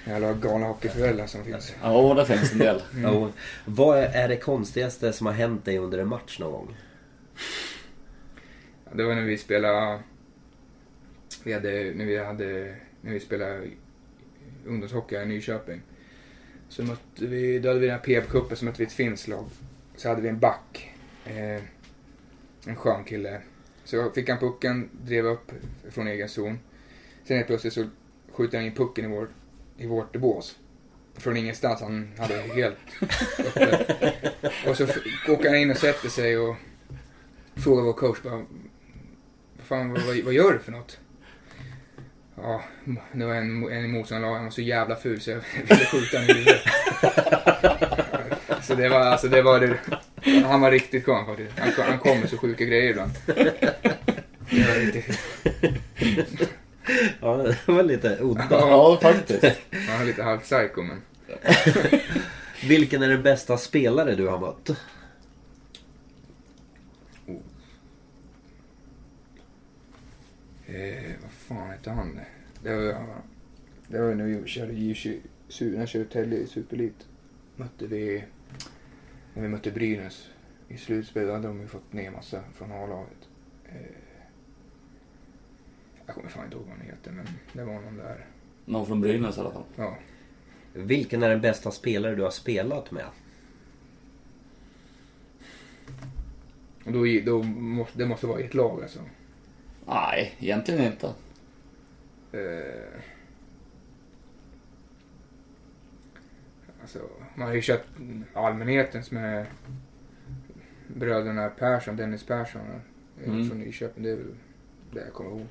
[0.17, 1.75] alla galna hockeyföräldrar som finns.
[1.83, 2.83] Ja, det finns en del.
[2.95, 3.17] Mm.
[3.17, 3.31] Och
[3.65, 6.77] vad är det konstigaste som har hänt dig under en match någon gång?
[8.93, 10.01] Det var när vi spelade...
[11.45, 12.77] Vi hade, när vi hade...
[13.01, 13.71] När vi spelade
[14.67, 15.83] ungdomshockey i Nyköping.
[16.75, 17.59] Så mötte vi...
[17.59, 19.45] Då hade vi den här PF-cupen så mötte vi ett finskt lag.
[19.97, 20.95] Så hade vi en back.
[21.25, 21.63] Eh,
[22.67, 23.41] en skön kille.
[23.85, 25.53] Så fick han pucken, drev upp
[25.91, 26.59] från egen zon.
[27.25, 27.87] Sen helt plötsligt så
[28.33, 29.29] skjuter han in pucken i, vår,
[29.77, 30.59] i vårt bås.
[31.15, 31.81] Från ingenstans.
[31.81, 33.87] Han hade helt uppe.
[34.69, 34.87] Och så
[35.29, 36.57] åker han in och sätter sig och
[37.55, 38.45] frågar vår coach bara,
[39.57, 40.99] vad fan, vad, vad, vad gör du för något?
[42.37, 42.63] Ja,
[43.13, 46.19] det var en, en i motståndarlaget, han var så jävla ful så jag ville skjuta
[46.19, 46.63] honom i huvudet.
[48.63, 49.79] Så det var, alltså det var det,
[50.45, 51.59] han var riktigt skön faktiskt.
[51.59, 53.11] Han, han kom med så sjuka grejer ibland.
[53.27, 55.19] Det var riktigt,
[57.21, 58.47] Ja, det var lite udda.
[58.51, 59.61] Ja, faktiskt.
[59.89, 61.03] han var lite halv psycho men.
[62.69, 64.71] Vilken är den bästa spelare du har mött?
[70.75, 72.21] Eh, vad fan hette han?
[72.63, 73.07] Det var,
[73.89, 75.21] det var när vi körde J20,
[75.61, 77.09] när jag körde Tälje i Superelit.
[77.57, 78.25] Mötte vi,
[79.35, 80.29] när vi mötte Brynäs
[80.69, 83.29] i slutspel, då hade de ju fått ner massa från A-laget.
[83.69, 83.97] Eh,
[86.07, 88.27] jag kommer fan inte ihåg vad han heter, men det var någon där.
[88.65, 89.65] Någon från Brynäs i alla fall.
[89.77, 89.99] Ja.
[90.73, 93.07] Vilken är den bästa spelare du har spelat med?
[96.85, 99.01] Och då, då måste, det måste vara i ett lag alltså.
[99.87, 101.07] Nej, egentligen inte.
[102.33, 103.01] Eh,
[106.83, 106.99] alltså,
[107.35, 107.89] man har ju köpt
[108.35, 109.47] allmänhetens med
[110.89, 112.63] bröderna Persson, Dennis Persson
[113.23, 113.49] eh, Mm.
[113.49, 114.03] från Nyköping.
[114.05, 114.35] Det är väl
[114.93, 115.47] det jag kommer ihåg.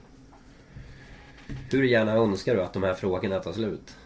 [1.72, 3.98] Hur gärna önskar du att de här frågorna tar slut?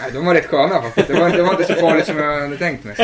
[0.00, 1.08] Nej, de var rätt sköna faktiskt.
[1.08, 2.94] Det var, det var inte så farligt som jag hade tänkt mig.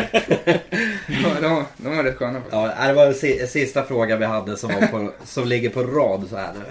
[1.07, 2.55] De, var- de, de var rätt sköna faktiskt.
[2.55, 5.83] Ja, det var den si- sista frågan vi hade som, var på, som ligger på
[5.83, 6.65] rad så här nu.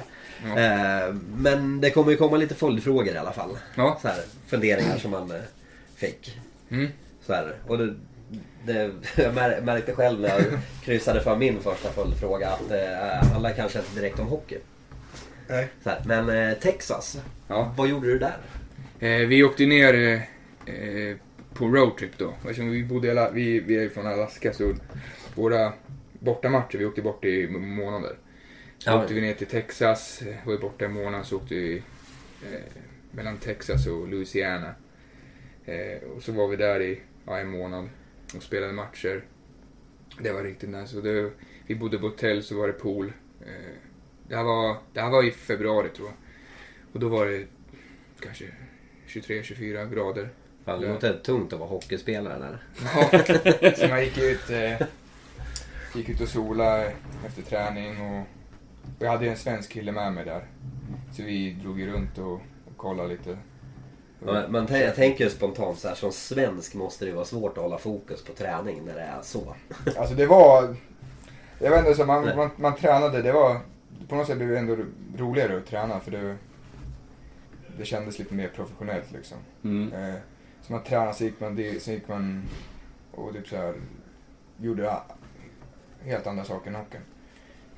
[0.49, 0.59] Ja.
[0.59, 3.57] Eh, men det kommer ju komma lite följdfrågor i alla fall.
[3.75, 3.97] Ja.
[4.01, 5.37] Så här, funderingar som man eh,
[5.95, 6.37] fick.
[6.71, 6.87] Mm.
[7.25, 7.53] Så här.
[7.67, 7.93] Och det,
[8.65, 10.41] det, jag mär- märkte själv när jag
[10.83, 12.85] kryssade för min första följdfråga att det
[13.21, 14.57] eh, handlar kanske inte direkt om hockey.
[15.47, 15.67] Nej.
[15.83, 16.01] Så här.
[16.05, 17.73] Men Texas, Ja.
[17.77, 18.37] vad gjorde du där?
[18.99, 19.93] Eh, vi åkte ner
[20.65, 21.15] eh,
[21.53, 22.33] på roadtrip då.
[22.41, 24.73] Eftersom vi, bodde i Ala- vi, vi är från Alaska så
[25.35, 25.73] våra
[26.19, 28.17] bortamatcher, vi åkte bort i månader.
[28.77, 29.01] Så Ja.
[29.01, 31.75] åkte vi ner till Texas, var borta i månaden så åkte vi
[32.43, 32.61] eh,
[33.11, 34.75] mellan Texas och Louisiana.
[35.65, 37.89] Eh, och så var vi där i ja, en månad
[38.35, 39.25] och spelade matcher.
[40.19, 40.97] Det var riktigt nice.
[40.97, 41.31] Och det,
[41.67, 43.13] vi bodde på hotell så var det pool.
[43.41, 43.75] Eh,
[44.27, 46.15] det, här var, det här var i februari tror jag.
[46.93, 47.45] Och då var det
[48.19, 48.45] kanske
[49.15, 50.29] 23-24 grader.
[50.65, 52.57] Fan, det låter tungt att vara hockeyspelare där.
[53.61, 54.87] Ja, så man gick ut, eh,
[55.95, 56.83] gick ut och sola
[57.25, 58.19] efter träning och,
[58.99, 60.43] och jag hade en svensk kille med mig där.
[61.13, 62.33] Så vi drog ju runt och,
[62.65, 63.37] och kollade lite.
[64.19, 67.77] Man, man jag tänker spontant så här, som svensk måste det vara svårt att hålla
[67.77, 69.55] fokus på träning när det är så.
[69.97, 70.75] Alltså det var...
[71.59, 73.59] Jag vet inte, så man, man, man tränade, det var...
[74.07, 74.77] På något sätt blev det ändå
[75.17, 76.35] roligare att träna för det...
[77.77, 79.37] Det kändes lite mer professionellt liksom.
[79.63, 79.93] Mm.
[79.93, 80.19] Eh,
[80.61, 82.43] så man tränade, så gick man, det, så gick man
[83.11, 83.73] och typ så här,
[84.57, 84.93] gjorde
[86.01, 87.01] helt andra saker än hockeyn.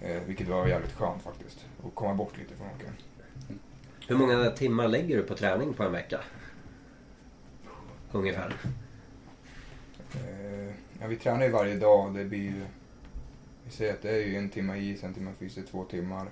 [0.02, 1.66] Eh, vilket var jävligt skönt faktiskt.
[1.86, 2.94] Att komma bort lite från hockeyn.
[4.08, 6.20] Hur många timmar lägger du på träning på en vecka?
[8.12, 8.56] Ungefär.
[10.14, 12.14] Eh, ja, vi tränar ju varje dag.
[12.14, 12.66] Det blir ju...
[13.64, 16.28] Vi säger att det är ju en timme is, en timme fysiskt, två timmar.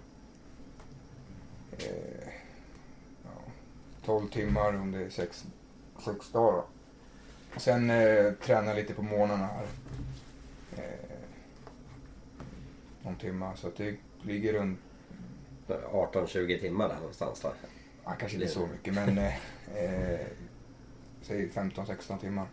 [1.71, 2.27] Eh,
[4.05, 5.45] 12 timmar om det är sex,
[6.05, 6.63] sex dagar.
[7.55, 9.65] Och sen eh, tränar jag lite på morgnarna här.
[10.77, 11.17] Eh,
[13.01, 13.55] någon timma.
[13.55, 14.79] Så att det ligger runt,
[15.67, 17.53] 18-20 timmar där någonstans då.
[18.05, 19.35] ja, kanske inte så mycket men eh,
[19.75, 20.19] eh,
[21.21, 22.45] säg 15-16 timmar.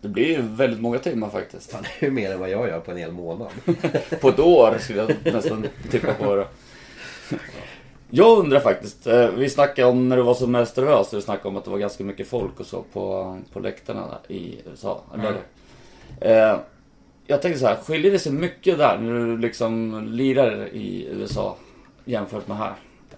[0.00, 1.70] Det blir ju väldigt många timmar faktiskt.
[1.70, 3.48] Fan, det är ju mer än vad jag gör på en hel månad.
[4.20, 6.48] På ett år skulle jag nästan tippa på det.
[8.10, 11.48] Jag undrar faktiskt, eh, vi snackade om när du var som mest nervös, du snackade
[11.48, 15.02] om att det var ganska mycket folk och så på, på läktarna i USA.
[15.14, 15.34] Eller?
[16.20, 16.58] Eh,
[17.26, 21.56] jag tänkte så här, skiljer det sig mycket där när du liksom lirar i USA
[22.04, 22.74] jämfört med här?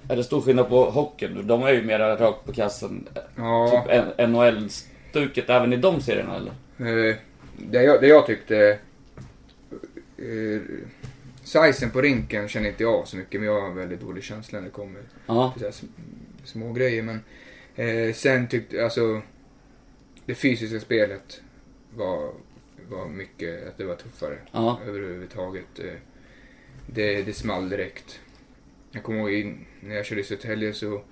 [0.08, 1.46] Är det stor skillnad på hockeyn?
[1.46, 3.08] De är ju mer rakt på kassen.
[3.36, 3.84] Ja.
[3.86, 7.10] Typ NHL-stuket även i de serierna eller?
[7.10, 7.16] Eh,
[7.56, 8.78] det, jag, det jag tyckte...
[10.16, 10.60] Eh,
[11.52, 14.66] sizen på rinken känner inte jag så mycket, men jag har väldigt dålig känsla när
[14.66, 15.54] det kommer Ja.
[15.58, 15.86] till så
[16.44, 17.02] små grejer.
[17.02, 17.20] Men
[17.76, 19.22] eh, sen tyckte alltså
[20.26, 21.40] det fysiska spelet
[21.96, 22.32] var,
[22.88, 24.80] var mycket, att det var tuffare Ja.
[24.86, 25.78] överhuvudtaget.
[25.78, 25.94] Eh,
[26.86, 28.20] det, det small direkt.
[28.90, 31.02] Jag kommer ihåg in, när jag körde i Södertälje så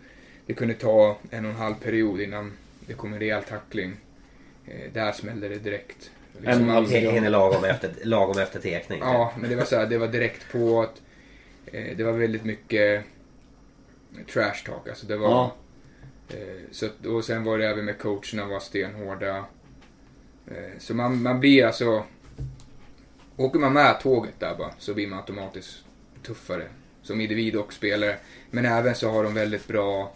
[0.46, 2.52] det kunde ta en och en halv period innan
[2.86, 3.96] det kom en rejäl tackling.
[4.66, 6.10] Eh, där smällde det direkt.
[6.38, 8.98] Och en H- Hinner lagom efter, lagom efter tekning.
[9.00, 11.02] Ja, men det var så här, det var direkt på att
[11.66, 13.04] eh, det var väldigt mycket
[14.32, 14.88] trash talk.
[14.88, 15.28] Alltså det var...
[15.30, 15.54] Ja.
[16.28, 19.36] Eh, så, och sen var det även med coacherna var stenhårda.
[20.46, 22.04] Eh, så man, man blir alltså...
[23.36, 25.84] Åker man med tåget där bara så blir man automatiskt
[26.26, 26.66] tuffare.
[27.02, 28.16] Som individ och spelare.
[28.50, 30.12] Men även så har de väldigt bra...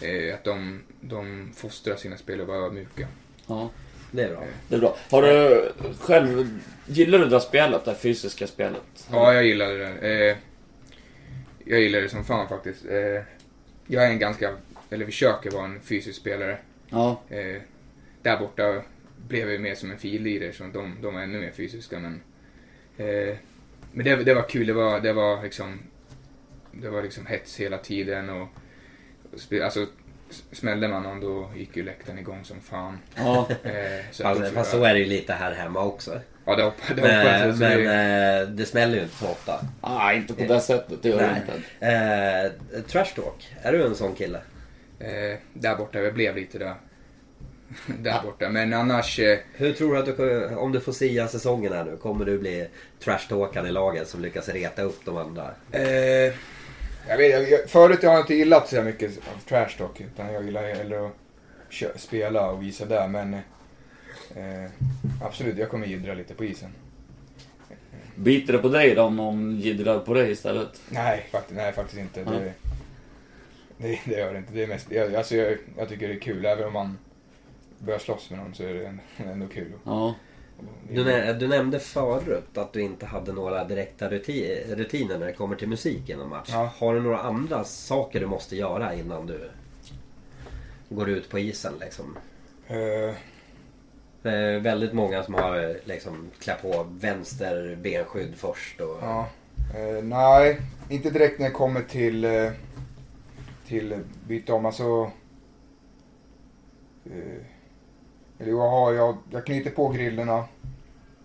[0.00, 3.08] Eh, att de, de fostrar sina spelare att vara ödmjuka.
[3.46, 3.70] ja.
[4.10, 4.44] Det är bra.
[4.68, 4.96] Det är bra.
[5.10, 9.08] Har du själv, gillar du det där spelet, det här fysiska spelet?
[9.10, 10.28] Ja, jag gillar det.
[10.30, 10.36] Eh,
[11.64, 12.84] jag gillar det som fan faktiskt.
[12.84, 13.22] Eh,
[13.86, 14.56] jag är en ganska,
[14.90, 16.58] eller försöker vara en fysisk spelare.
[16.88, 17.22] Ja.
[17.28, 17.62] Eh,
[18.22, 18.82] där borta
[19.28, 21.98] blev jag mer som en fillirare, så de, de var ännu mer fysiska.
[21.98, 22.20] Men,
[22.96, 23.36] eh,
[23.92, 25.78] men det, det var kul, det var, det var liksom
[26.72, 28.48] det var liksom hets hela tiden och,
[29.32, 29.86] och spe- alltså
[30.52, 32.98] smällde man någon då gick ju läktaren igång som fan.
[33.16, 33.48] Ja.
[33.64, 33.72] Eh,
[34.10, 36.20] så Fast, fast så är det ju lite här hemma också.
[36.44, 37.46] Ja, det hoppade, det hoppade.
[37.46, 39.60] Men, så men det, eh, det smäller ju inte så ofta.
[39.80, 41.42] Ah, inte på det sättet, det gör det Nej.
[41.80, 41.86] inte.
[42.76, 44.40] Eh, trash talk, är du en sån kille?
[45.00, 46.74] eh, där borta, jag blev lite där.
[47.86, 51.72] där borta, men annars eh, Hur tror du att du, om du får sia säsongen
[51.72, 52.68] här nu, kommer du bli
[53.04, 55.50] trash-talkaren i laget som lyckas reta upp de andra?
[55.72, 56.32] Eh,
[57.08, 60.00] jag vet, jag, jag, förut har jag inte gillat så mycket av trash talk.
[60.00, 61.12] Utan jag gillar hellre att
[61.70, 63.08] kö, spela och visa där.
[63.08, 64.70] Men eh,
[65.22, 66.70] absolut, jag kommer jiddra lite på isen.
[68.14, 70.80] Biter det på dig då om någon jiddrar på dig istället?
[70.88, 72.20] Nej, faktiskt, nej, faktiskt inte.
[72.20, 72.30] Ja.
[72.30, 72.52] Det,
[73.76, 74.52] det, det gör det inte.
[74.52, 76.44] Det är mest, jag, alltså jag, jag tycker det är kul.
[76.44, 76.98] Även om man
[77.78, 79.72] börjar slåss med någon så är det ändå, ändå kul.
[79.84, 80.14] Ja.
[80.90, 85.32] Du, nä- du nämnde förut att du inte hade några direkta ruti- rutiner när det
[85.32, 86.48] kommer till musik inom match.
[86.52, 86.72] Ja.
[86.78, 89.50] Har du några andra saker du måste göra innan du
[90.88, 92.16] går ut på isen liksom?
[92.66, 93.14] Eh,
[94.22, 98.98] Det är väldigt många som har liksom klä på vänster benskydd först och...
[99.02, 99.28] Ja.
[99.76, 102.50] Eh, nej, inte direkt när det kommer till, eh,
[103.66, 104.66] till byta om.
[104.66, 105.10] Alltså,
[107.04, 107.42] eh,
[108.40, 110.44] eller jag, har, jag, jag knyter på grillorna.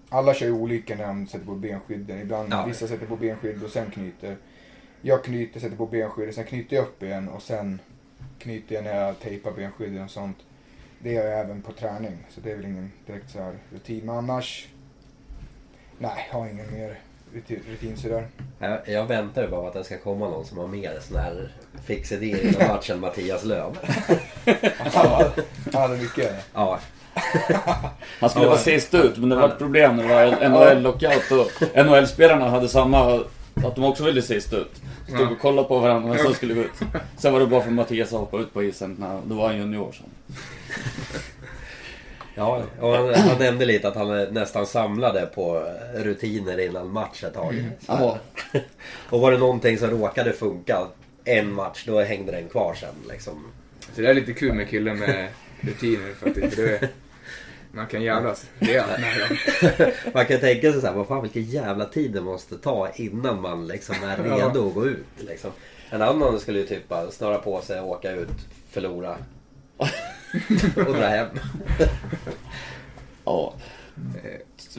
[0.10, 2.20] Alla kör ju olika när de sätter på benskydden.
[2.22, 2.66] Ibland Ja.
[2.66, 4.38] vissa sätter på benskydd och sen knyter.
[5.02, 7.82] Jag knyter, sätter på benskyddet, sen knyter jag upp igen och sen
[8.40, 10.38] knyter jag när jag tejpar benskydden och sånt.
[11.00, 14.06] Det gör jag även på träning, så det är väl ingen direkt så här rutin.
[14.06, 14.68] Men annars,
[16.00, 17.00] Nej, jag har ingen mer
[17.36, 18.28] rutin, sådär.
[18.60, 21.18] Jag, jag väntar ju bara på att det ska komma någon som har mer sån
[21.18, 21.52] här
[21.86, 23.78] fixidéer innan matchen Mattias Löv.
[25.74, 26.32] Han hade mycket.
[26.54, 26.80] Ja,
[28.20, 28.50] Han skulle Ja.
[28.50, 32.68] vara sist ut, men det var ett problem när det var NHL-lockout och NHL-spelarna hade
[32.68, 33.24] samma...
[33.66, 34.82] Att de också ville sist ut.
[35.08, 36.72] Stod och kollade på varandra när som skulle gå ut.
[37.18, 39.58] Sen var det bara för Mattias att hoppa ut på isen när då var han
[39.58, 39.92] junior.
[39.92, 40.04] Så.
[42.36, 47.34] Ja och han, han nämnde lite att han nästan samlade på rutiner innan match ett
[47.34, 47.54] tag.
[47.54, 47.72] Här.
[47.88, 48.18] Jaha.
[49.10, 50.88] Och var det någonting som råkade funka
[51.26, 53.52] en match, då hängde den kvar sen liksom.
[53.96, 55.28] Så det är lite kul med killen med
[55.62, 56.90] rutiner för att det, det är,
[57.72, 58.90] man kan jävlas rejält.
[60.14, 63.42] Man kan tänka sig så här, vad fan vilken jävla tid det måste ta innan
[63.42, 65.06] man liksom är redo att gå ut.
[65.18, 65.52] Liksom.
[65.90, 68.30] En annan skulle ju typ bara snöra på sig, åka ut,
[68.72, 69.18] förlora.
[70.88, 71.28] och dra hem.
[73.26, 73.54] Ja.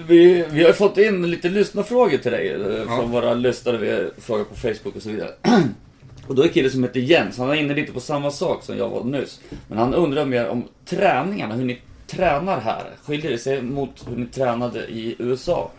[0.06, 2.84] Vi, vi har fått in lite lyssnarfrågor till dig eh, Ja.
[2.96, 3.76] från våra lyssnare.
[3.78, 5.30] Vi har frågat på Facebook och så vidare.
[6.26, 8.62] Och då är en kille som heter Jens, han var inne lite på samma sak
[8.62, 9.40] som jag var nyss.
[9.68, 12.84] Men han undrar mer om träningarna, hur ni tränar här.
[13.04, 15.70] Skiljer det sig mot hur ni tränade i USA?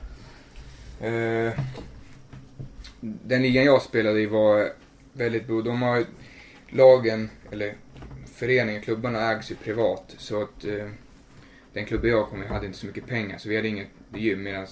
[1.01, 1.51] Eh,
[3.01, 4.69] den ligan jag spelade i var
[5.13, 5.61] väldigt bra.
[5.61, 6.03] De har
[6.69, 7.73] lagen, eller
[8.37, 10.15] föreningen, klubbarna ägs ju privat.
[10.17, 10.89] Så att eh,
[11.73, 13.37] den klubben jag kom i hade inte så mycket pengar.
[13.37, 14.67] Så vi hade inget gym medan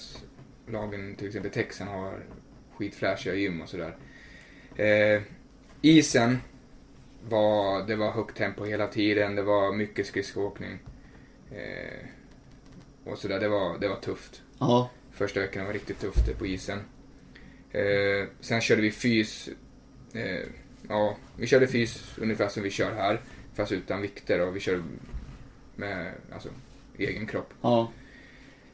[0.66, 2.18] lagen, till exempel Texan, har
[2.76, 3.96] skitfräscha gym och sådär.
[4.76, 5.22] Eh,
[5.82, 6.38] isen
[7.28, 9.34] var, det var högt tempo hela tiden.
[9.34, 10.78] Det var mycket skridskoåkning.
[11.50, 12.06] Eh,
[13.04, 14.42] och sådär, det var, det var tufft.
[14.58, 14.90] Ja.
[15.12, 16.78] Första veckan var riktigt tufft på isen.
[17.72, 19.48] Eh, sen körde vi fys.
[20.12, 20.48] Eh,
[20.88, 23.20] ja, vi körde fys ungefär som vi kör här.
[23.56, 24.82] Fast utan vikter och vi körde
[25.76, 26.48] med alltså,
[26.98, 27.54] egen kropp.
[27.62, 27.92] Ja.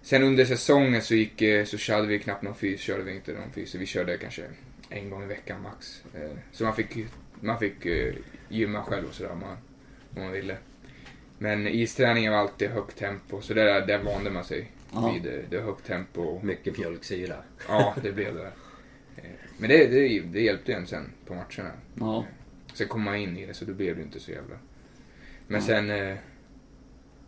[0.03, 2.81] Sen under säsongen så, gick, eh, så körde vi knappt någon fys.
[2.81, 3.71] Körde vi inte någon fys.
[3.71, 4.45] Så vi körde kanske
[4.88, 6.03] en gång i veckan max.
[6.14, 6.97] Eh, så man fick,
[7.40, 8.14] man fick eh,
[8.49, 9.57] gymma själv och sådär om man,
[10.16, 10.57] om man ville.
[11.38, 13.40] Men isträningen var alltid högt tempo.
[13.40, 15.12] Så det där, där vande man sig Ja.
[15.12, 15.33] vid.
[15.51, 16.40] Det var högt tempo.
[16.42, 17.37] Mycket mjölksyra.
[17.68, 18.53] Ja, det blev det.
[19.59, 21.73] Men det, det, det hjälpte en sen på matcherna.
[22.01, 22.25] Ja.
[22.74, 24.56] Sen kom man in i det så då blev det inte så jävla...
[25.46, 25.66] Men Ja.
[25.66, 25.90] sen...
[25.90, 26.16] eh,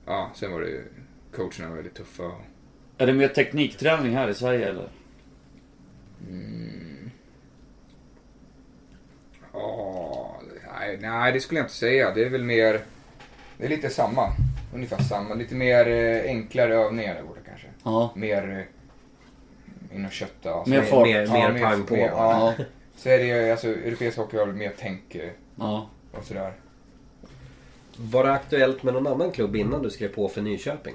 [0.06, 0.84] Ja, sen var det ju...
[1.36, 2.22] Coacherna var väldigt tuffa.
[2.22, 2.40] och-
[2.98, 4.88] Är det mer teknikträning här i Sverige eller?
[6.30, 7.10] Mm.
[9.52, 10.40] Ja,
[10.78, 12.14] nej, nej, det skulle jag inte säga.
[12.14, 12.80] Det är väl mer...
[13.58, 14.32] Det är lite samma.
[14.74, 15.34] Ungefär samma.
[15.34, 17.66] Lite mer eh, enklare övningar där borta kanske.
[17.84, 18.12] Ja.
[18.16, 18.66] Mer...
[19.90, 20.54] Eh, inom kötta.
[20.54, 21.06] Alltså, Mer fart.
[21.06, 22.54] Mer, Ja, mer pang på mer- ja.
[22.96, 25.88] Så är det ju, alltså europeisk hockey har väl mer tänk eh, Ja.
[26.12, 26.52] och sådär.
[27.96, 30.94] Var det aktuellt med någon annan klubb innan du skrev på för Nyköping?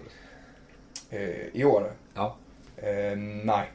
[1.10, 1.20] Eh,
[1.54, 1.92] I år?
[2.14, 2.36] Ja.
[2.78, 3.72] Eh, nej.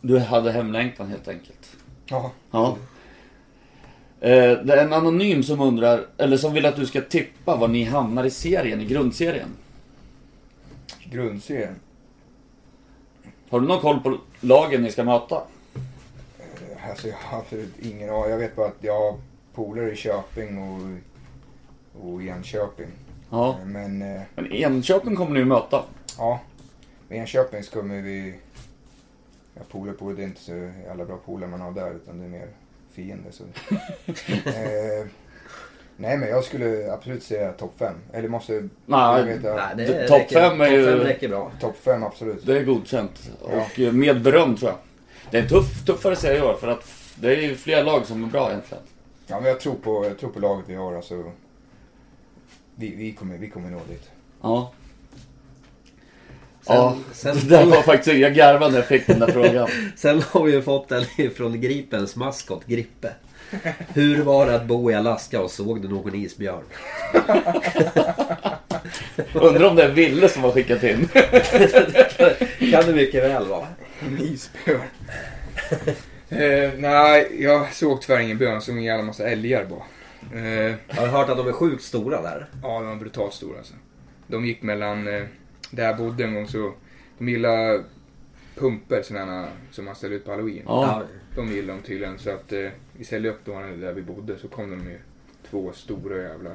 [0.00, 1.76] Du hade hemlängtan helt enkelt.
[2.06, 2.30] Ja.
[2.50, 2.76] Ja.
[4.20, 7.68] Eh, det är en anonym som undrar, eller som vill att du ska tippa var
[7.68, 9.48] ni hamnar i serien, i grundserien.
[11.04, 11.74] Grundserien?
[13.50, 15.42] Har du någon koll på lagen ni ska möta?
[16.90, 18.30] Alltså jag har absolut ingen aning.
[18.30, 19.18] Jag vet bara att jag har
[19.54, 20.80] polare i Köping och,
[22.06, 22.86] och Enköping.
[23.30, 23.56] Ja.
[23.60, 25.84] Eh, Men eh, Men Enköping kommer ni ju möta.
[26.18, 26.40] ja,
[27.08, 28.34] med Enköping så kommer vi...
[29.54, 32.24] Ja, polare på det är inte så alla bra polare man har där utan det
[32.24, 32.46] är mer
[32.92, 33.30] fiender.
[33.30, 33.44] Så.
[34.48, 35.06] eh,
[35.96, 37.94] nej men jag skulle absolut säga topp fem.
[38.12, 38.52] Eller måste...
[38.52, 41.52] jag Nej, vet, ja, Nej, topp räcker- fem är topp ju- fem räcker bra.
[41.60, 42.46] Topp fem absolut.
[42.46, 43.30] det är godkänt.
[43.42, 43.56] Ja.
[43.66, 44.78] Och eh, med beröm tror jag.
[45.30, 48.06] Det är en tuff, tuffare serie i år för att det är ju fler lag
[48.06, 48.84] som är bra egentligen.
[49.26, 51.32] Ja men jag tror på, jag tror på laget vi har alltså.
[52.74, 54.10] Vi, vi, kommer, vi kommer nå dit.
[54.42, 54.72] Ja.
[56.62, 56.96] Sen, ja.
[57.12, 59.68] sen, det där var faktiskt, jag garvade när jag fick den där frågan.
[59.96, 61.04] sen har vi ju fått den
[61.36, 63.12] från Gripens maskot, Grippe.
[63.94, 66.64] Hur var det att bo i Alaska och såg du någon isbjörn?
[69.32, 71.08] Undrar om det är Ville som har skickat in.
[72.70, 73.66] kan det mycket väl vara.
[74.00, 74.80] En isbjörn.
[76.28, 78.52] eh, nej, jag såg tyvärr ingen björn.
[78.54, 79.84] Jag såg en jävla massa älgar bara.
[80.40, 82.46] Eh, Jag har hört att de är sjukt stora där.
[82.62, 83.74] ja, de var brutalt stora alltså.
[84.26, 85.22] De gick mellan, eh,
[85.70, 86.72] där jag bodde en gång så,
[87.18, 87.82] de gillar
[88.54, 90.62] pumper sådana som man ställer ut på halloween.
[90.66, 91.02] Ja.
[91.36, 92.18] De gillar de tydligen.
[92.18, 94.98] Så att eh, vi ställde upp dem där vi bodde så kom de ju
[95.50, 96.52] två stora jävlar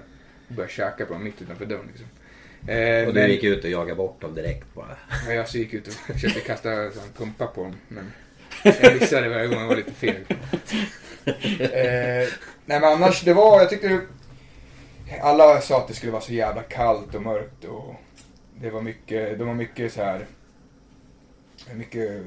[0.47, 2.05] och började käka på dem mitt utanför dörren liksom.
[2.68, 4.97] Eh, Och du men- gick ut och jagade bort dem direkt bara.
[5.28, 7.74] Ja, jag så gick ut och försökte kasta en pumpa på dem.
[7.88, 8.11] Men
[8.82, 10.26] jag missade varje gång, jag var lite feg.
[11.59, 12.30] eh,
[12.66, 14.01] nej men annars, det var, jag tyckte
[15.22, 17.95] Alla sa att det skulle vara så jävla kallt och mörkt och
[18.61, 20.26] det var mycket, de var mycket så här
[21.74, 22.22] mycket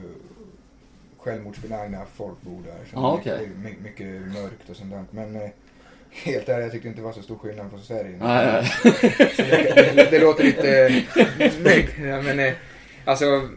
[1.18, 2.84] självmordsbenägna folk bor där.
[2.90, 5.04] Så Ja, mycket, mycket mörkt och sånt där.
[5.10, 5.50] Men eh,
[6.10, 8.16] helt ärligt, jag tyckte inte det var så stor skillnad från Sverige.
[8.20, 8.64] Nej.
[9.36, 10.88] Så det, det, det låter lite...
[11.62, 12.52] Nej, ja, men eh,
[13.04, 13.48] alltså,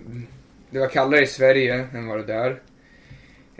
[0.70, 2.62] det var kallare i Sverige än vad det där.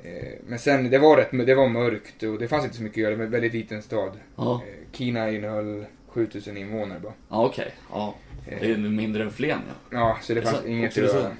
[0.04, 2.98] Eh, Men sen, det var rätt, det var mörkt och det fanns inte så mycket
[2.98, 3.12] att göra.
[3.12, 4.20] Det var en väldigt liten stad.
[4.36, 7.14] Ja, Eh, Kina innehöll 7000 invånare bara.
[7.30, 7.76] ja okej.
[7.92, 8.16] Ja.
[8.60, 9.98] Det är mindre än Flen ja.
[10.00, 11.32] Ja, så det fanns Så- inget att göra.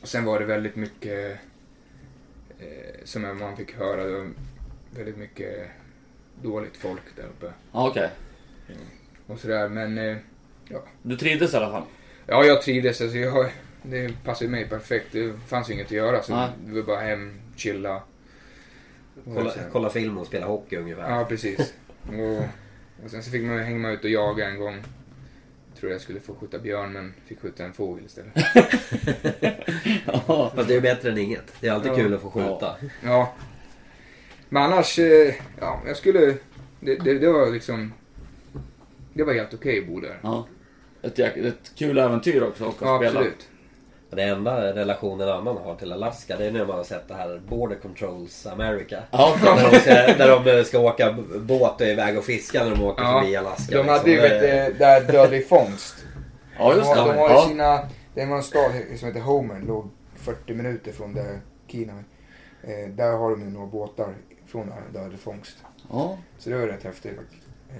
[0.00, 1.38] Och sen var det väldigt mycket,
[2.58, 2.66] eh,
[3.04, 4.30] som man fick höra, det var
[4.90, 5.68] väldigt mycket
[6.42, 7.52] dåligt folk där uppe.
[7.72, 8.10] Ja, okej.
[9.26, 10.16] Och sådär, men eh,
[11.02, 11.82] Du trivdes i alla fall?
[12.26, 13.00] ja, jag trivdes.
[13.00, 13.50] Alltså, jag,
[13.84, 15.06] det passade mig perfekt.
[15.12, 16.48] Det fanns ju inget att göra, så Nej.
[16.66, 18.02] det var bara hem, chilla.
[19.24, 21.10] Och Kolla, sen- kolla film och spela hockey ungefär.
[21.18, 21.74] Ja, precis.
[22.08, 22.38] Och,
[23.04, 24.82] och sen så fick man hänga ut och jaga en gång.
[25.80, 28.32] Tror jag skulle få skjuta björn, men fick skjuta en fågel istället.
[30.06, 30.52] Ja.
[30.56, 31.52] Fast det är ju bättre än inget.
[31.60, 31.96] Det är alltid Ja.
[31.96, 32.76] kul att få skjuta.
[33.04, 33.34] Ja.
[34.48, 36.20] Men annars, eh, ja, jag skulle...
[36.80, 37.92] Det, det, det var liksom...
[39.14, 40.18] Det var helt okej att bo där.
[40.22, 40.46] ja.
[41.02, 43.18] Ett, jäk- ett kul äventyr också och att Ja, spela.
[43.20, 43.48] absolut.
[44.14, 47.40] Det enda relationen annan har till Alaska det är när man har sett det här
[47.48, 49.02] Border Controls America.
[49.10, 49.94] Ja, Där de, ska,
[50.24, 53.76] där de ska åka båt och iväg och fiska när de åker Ja, förbi Alaska.
[53.76, 54.40] De hade ju liksom.
[54.40, 55.94] vet, du, där dödlig fångst.
[56.58, 57.00] ja just de, det.
[57.00, 57.46] har- de har ju Ja.
[57.48, 57.78] sina...
[58.14, 61.92] Det var en stad som heter Homer, låg 40 minuter från där Kina
[62.62, 64.14] eh, Där har de ju några båtar
[64.46, 65.56] från där dödlig fångst.
[65.92, 66.18] Ja.
[66.38, 67.42] Så det var rätt häftigt faktiskt.
[67.70, 67.76] Eh,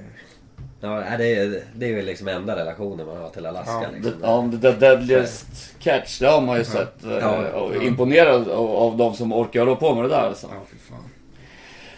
[0.81, 3.73] Ja, det, är, det är ju liksom enda relationen man har till Alaska.
[3.73, 4.13] Ja, Det, liksom.
[4.23, 5.47] ja, det där Deadliest
[5.79, 7.05] Catch, det har man ju sett.
[7.05, 7.53] eh, Ja.
[7.53, 10.47] och imponerad av, av de som orkar hålla på med det där alltså.
[10.51, 11.05] ja, fy fan.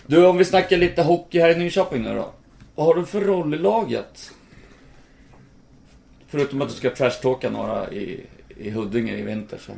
[0.07, 2.31] Du, om vi snackar lite hockey här i Nyköping nu då.
[2.75, 4.31] Vad har du för roll i laget?
[6.29, 8.21] Förutom att du ska trashtalka några i,
[8.57, 9.73] i Huddinge i vinter så.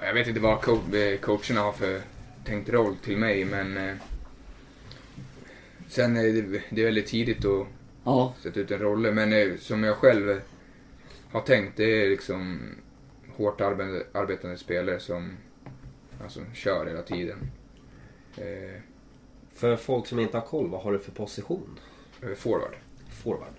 [0.00, 2.00] Ja, Jag vet inte vad co- eh, coacherna har för
[2.44, 3.98] tänkt roll till mig, men...
[5.88, 7.66] Sen är det, det är väldigt tidigt att
[8.04, 10.40] Ja, sätta ut en roll, men eh, som jag själv
[11.30, 12.60] har tänkt, det är liksom
[13.36, 15.30] hårt arbetande, arbetande spelare som
[16.22, 17.50] alltså, kör hela tiden.
[18.36, 18.80] Eh,
[19.54, 21.78] För folk som inte har koll, vad har du för position?
[22.22, 22.76] eh, forward.
[23.22, 23.54] Forward.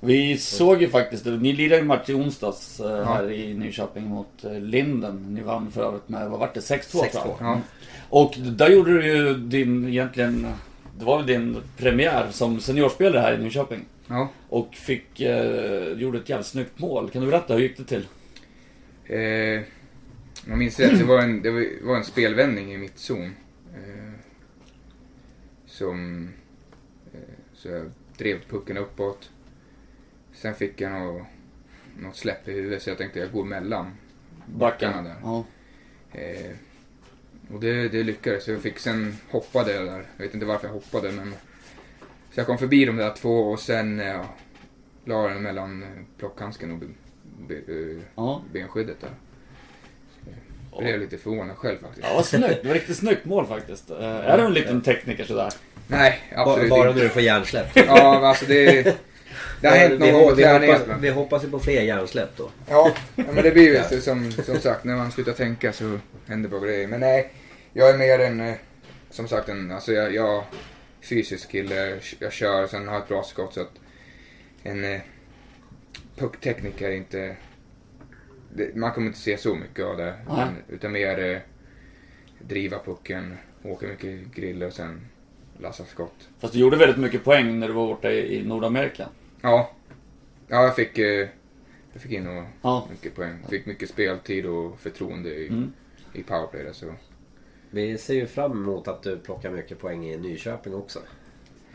[0.00, 4.44] Vi såg ju faktiskt, ni lirade en match i onsdags eh, här i Nyköping mot
[4.44, 5.34] eh, Linden.
[5.34, 7.12] Ni vann för övrigt med, vad var det, 6-2 tror jag.
[7.24, 7.36] 6-2.
[7.40, 7.60] Ja.
[8.08, 10.46] Och där gjorde du ju din, egentligen,
[10.98, 13.80] det var väl din premiär som seniorspelare här i Nyköping.
[14.08, 14.28] ja.
[14.48, 17.10] Och fick, eh, gjorde ett jävligt snyggt mål.
[17.10, 18.06] Kan du berätta, hur gick det till?
[19.06, 19.62] Eh,
[20.44, 21.50] om jag minns rätt, det var en, det
[21.84, 23.24] var- en spelvändning i mittzon.
[23.74, 24.12] Eh,
[25.66, 26.28] som...
[27.14, 27.20] Eh,
[27.54, 29.30] så jag drev pucken uppåt.
[30.36, 31.22] Sen fick jag något,
[31.98, 33.90] något släpp i huvudet så jag tänkte jag går mellan
[34.46, 35.14] backarna där.
[35.22, 35.44] Ja.
[36.12, 36.50] Eh,
[37.54, 38.48] och det, det lyckades.
[38.48, 40.04] Jag fick sen hoppade jag där.
[40.16, 41.34] Jag vet inte varför jag hoppade men...
[42.32, 44.24] Så jag kom förbi de där två och sen eh, ja,
[45.04, 46.86] la jag den mellan eh, plockhandsken och be,
[47.66, 48.42] be, Ja.
[48.52, 49.10] benskyddet där.
[50.72, 52.06] Jag blev lite förvånad själv faktiskt.
[52.08, 52.62] ja, vad snyggt.
[52.62, 53.90] Det var riktigt snyggt mål faktiskt.
[53.90, 55.52] Eh, är du en liten tekniker sådär?
[55.88, 56.94] Nej, Bara, absolut bara inte.
[56.98, 57.66] när du får hjärnsläpp.
[57.74, 58.96] Ja, alltså det...
[59.60, 60.78] Det har hänt vi, någon gång på vi, träningen.
[60.78, 62.50] hoppas, vi hoppas ju på fler hjärnsläpp då.
[62.68, 66.48] Ja, men det blir ju så som, som sagt, när man slutar tänka så händer
[66.48, 66.88] bara grejer.
[66.88, 67.32] Men nej,
[67.72, 68.54] jag är mer en, eh,
[69.10, 70.44] som sagt, en, alltså jag, jag
[71.02, 72.00] fysisk kille.
[72.18, 73.72] Jag kör, sen har ett bra skott så att
[74.62, 75.00] en eh,
[76.16, 77.36] pucktekniker är inte,
[78.54, 80.14] det, man kommer inte se så mycket av det.
[80.28, 80.46] Nej.
[80.68, 81.38] Utan, mer eh,
[82.38, 85.06] driva pucken, åka mycket grill och sen
[85.58, 86.28] lassa skott.
[86.38, 89.08] Fast du gjorde väldigt mycket poäng när du var borta i, i Nordamerika.
[89.46, 89.70] Ja,
[90.48, 91.28] ja jag fick, eh,
[91.92, 92.86] jag fick in några Ja.
[92.90, 93.38] mycket poäng.
[93.50, 95.72] Fick mycket speltid och förtroende i, Mm.
[96.12, 96.64] i powerplay.
[96.64, 96.86] där, Så.
[97.70, 100.98] Vi ser ju fram emot att du plockar mycket poäng i Nyköping också.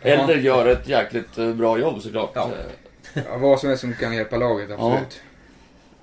[0.02, 2.32] Eller gör ett jäkligt eh, bra jobb såklart.
[2.36, 2.48] Ja.
[2.52, 2.66] Eh,
[3.26, 5.22] Ja, vad som helst som kan hjälpa laget, absolut.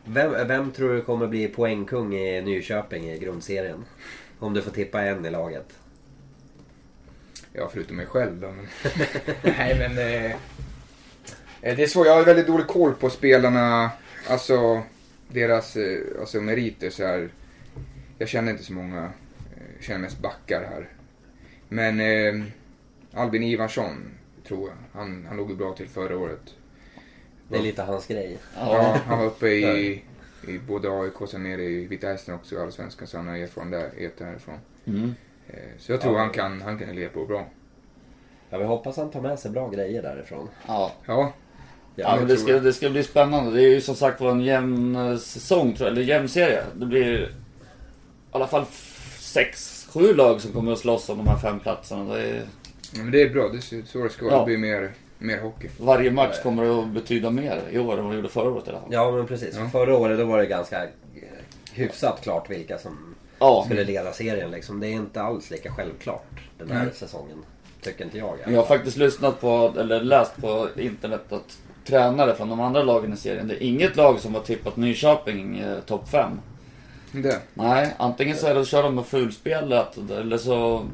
[0.04, 3.84] Vem, vem tror du kommer bli poängkung i Nyköping i grundserien?
[4.38, 5.78] Om du får tippa en i laget.
[7.52, 8.46] Ja, förutom mig själv då.
[8.50, 8.66] Men...
[9.42, 10.24] Nej, men...
[10.24, 10.36] Eh,
[11.60, 12.06] det är svårt.
[12.06, 13.90] Jag har väldigt dålig koll på spelarna.
[14.28, 14.82] Alltså,
[15.28, 17.28] deras eh, alltså, meriter så här.
[18.18, 18.98] Jag känner inte så många.
[19.04, 20.88] Eh, Jag känner mest backar här.
[21.68, 22.44] Men eh,
[23.14, 24.10] Albin Ivarsson,
[24.46, 25.00] tror jag.
[25.00, 26.54] Han, han låg ju bra till förra året.
[27.48, 28.38] Det är lite hans grej.
[28.56, 30.02] Ja, han var uppe i,
[30.48, 33.06] i både AIK och sen nere i Vita Hästen också i Allsvenskan.
[33.08, 34.58] Så han har erfarenhet där, erfarenhet därifrån.
[34.86, 35.14] Mm.
[35.48, 36.20] Eh, Så jag tror Ja.
[36.20, 37.46] han kan, han kan leva på bra.
[38.50, 40.48] Ja, vi hoppas han tar med sig bra grejer därifrån.
[40.66, 40.92] ja.
[41.06, 41.32] Ja,
[42.02, 43.50] Ja, men det ska, det ska bli spännande.
[43.52, 46.62] Det är ju som sagt var en jämn eh, säsong, tror jag, eller jämn serie.
[46.76, 47.28] Det blir i
[48.30, 48.64] alla fall
[49.18, 52.14] sex, sju lag som kommer att slåss om de här fem platserna.
[52.14, 52.42] Det är,
[52.92, 54.34] Ja, men det är bra, det är så det ska vara.
[54.34, 54.38] Ja.
[54.40, 55.68] Det blir mer, mer hockey.
[55.78, 58.70] varje match kommer att betyda mer i år än vad det gjorde förra året i
[58.70, 58.88] alla fall.
[58.92, 59.54] Ja men precis.
[59.58, 59.68] Ja.
[59.68, 60.88] Förra året då var det ganska eh,
[61.72, 64.80] hyfsat klart vilka som Ja, skulle leda serien liksom.
[64.80, 66.26] Det är inte alls lika självklart
[66.58, 66.94] den här Mm.
[66.94, 67.38] säsongen.
[67.82, 68.34] Tycker inte jag.
[68.46, 71.58] jag har faktiskt lyssnat på, eller läst på internet att
[71.88, 75.58] tränare från de andra lagen i serien, det är inget lag som har tippat Nyköping
[75.58, 76.40] eh, topp 5.
[77.12, 77.40] Det.
[77.54, 80.86] Nej, antingen så är det, kör de med fulspelet eller så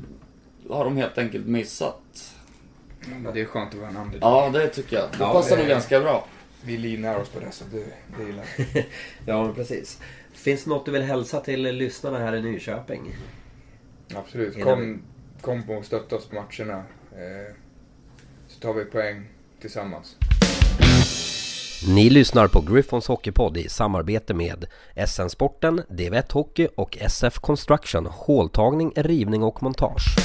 [0.71, 2.35] har de helt enkelt missat.
[3.23, 4.23] Men det är skönt att vara en underdog.
[4.23, 5.05] Ja, det tycker jag.
[5.11, 6.27] Det Ja, passar nog ganska bra.
[6.65, 7.85] Vi livnär oss på det, så det,
[8.19, 8.45] det gillar.
[9.27, 10.01] Ja men precis.
[10.33, 13.15] Finns det något du vill hälsa till lyssnarna här i Nyköping?
[14.15, 14.63] Absolut.
[14.65, 15.03] Kom,
[15.41, 16.83] kom och stötta oss på matcherna.
[17.13, 17.55] Eh,
[18.49, 19.29] så tar vi poäng
[19.61, 20.17] tillsammans.
[21.89, 24.67] Ni lyssnar på Griffons Hockeypodd i samarbete med
[25.07, 30.17] SN Sporten, DV1 Hockey och SF Construction, håltagning, rivning och montage.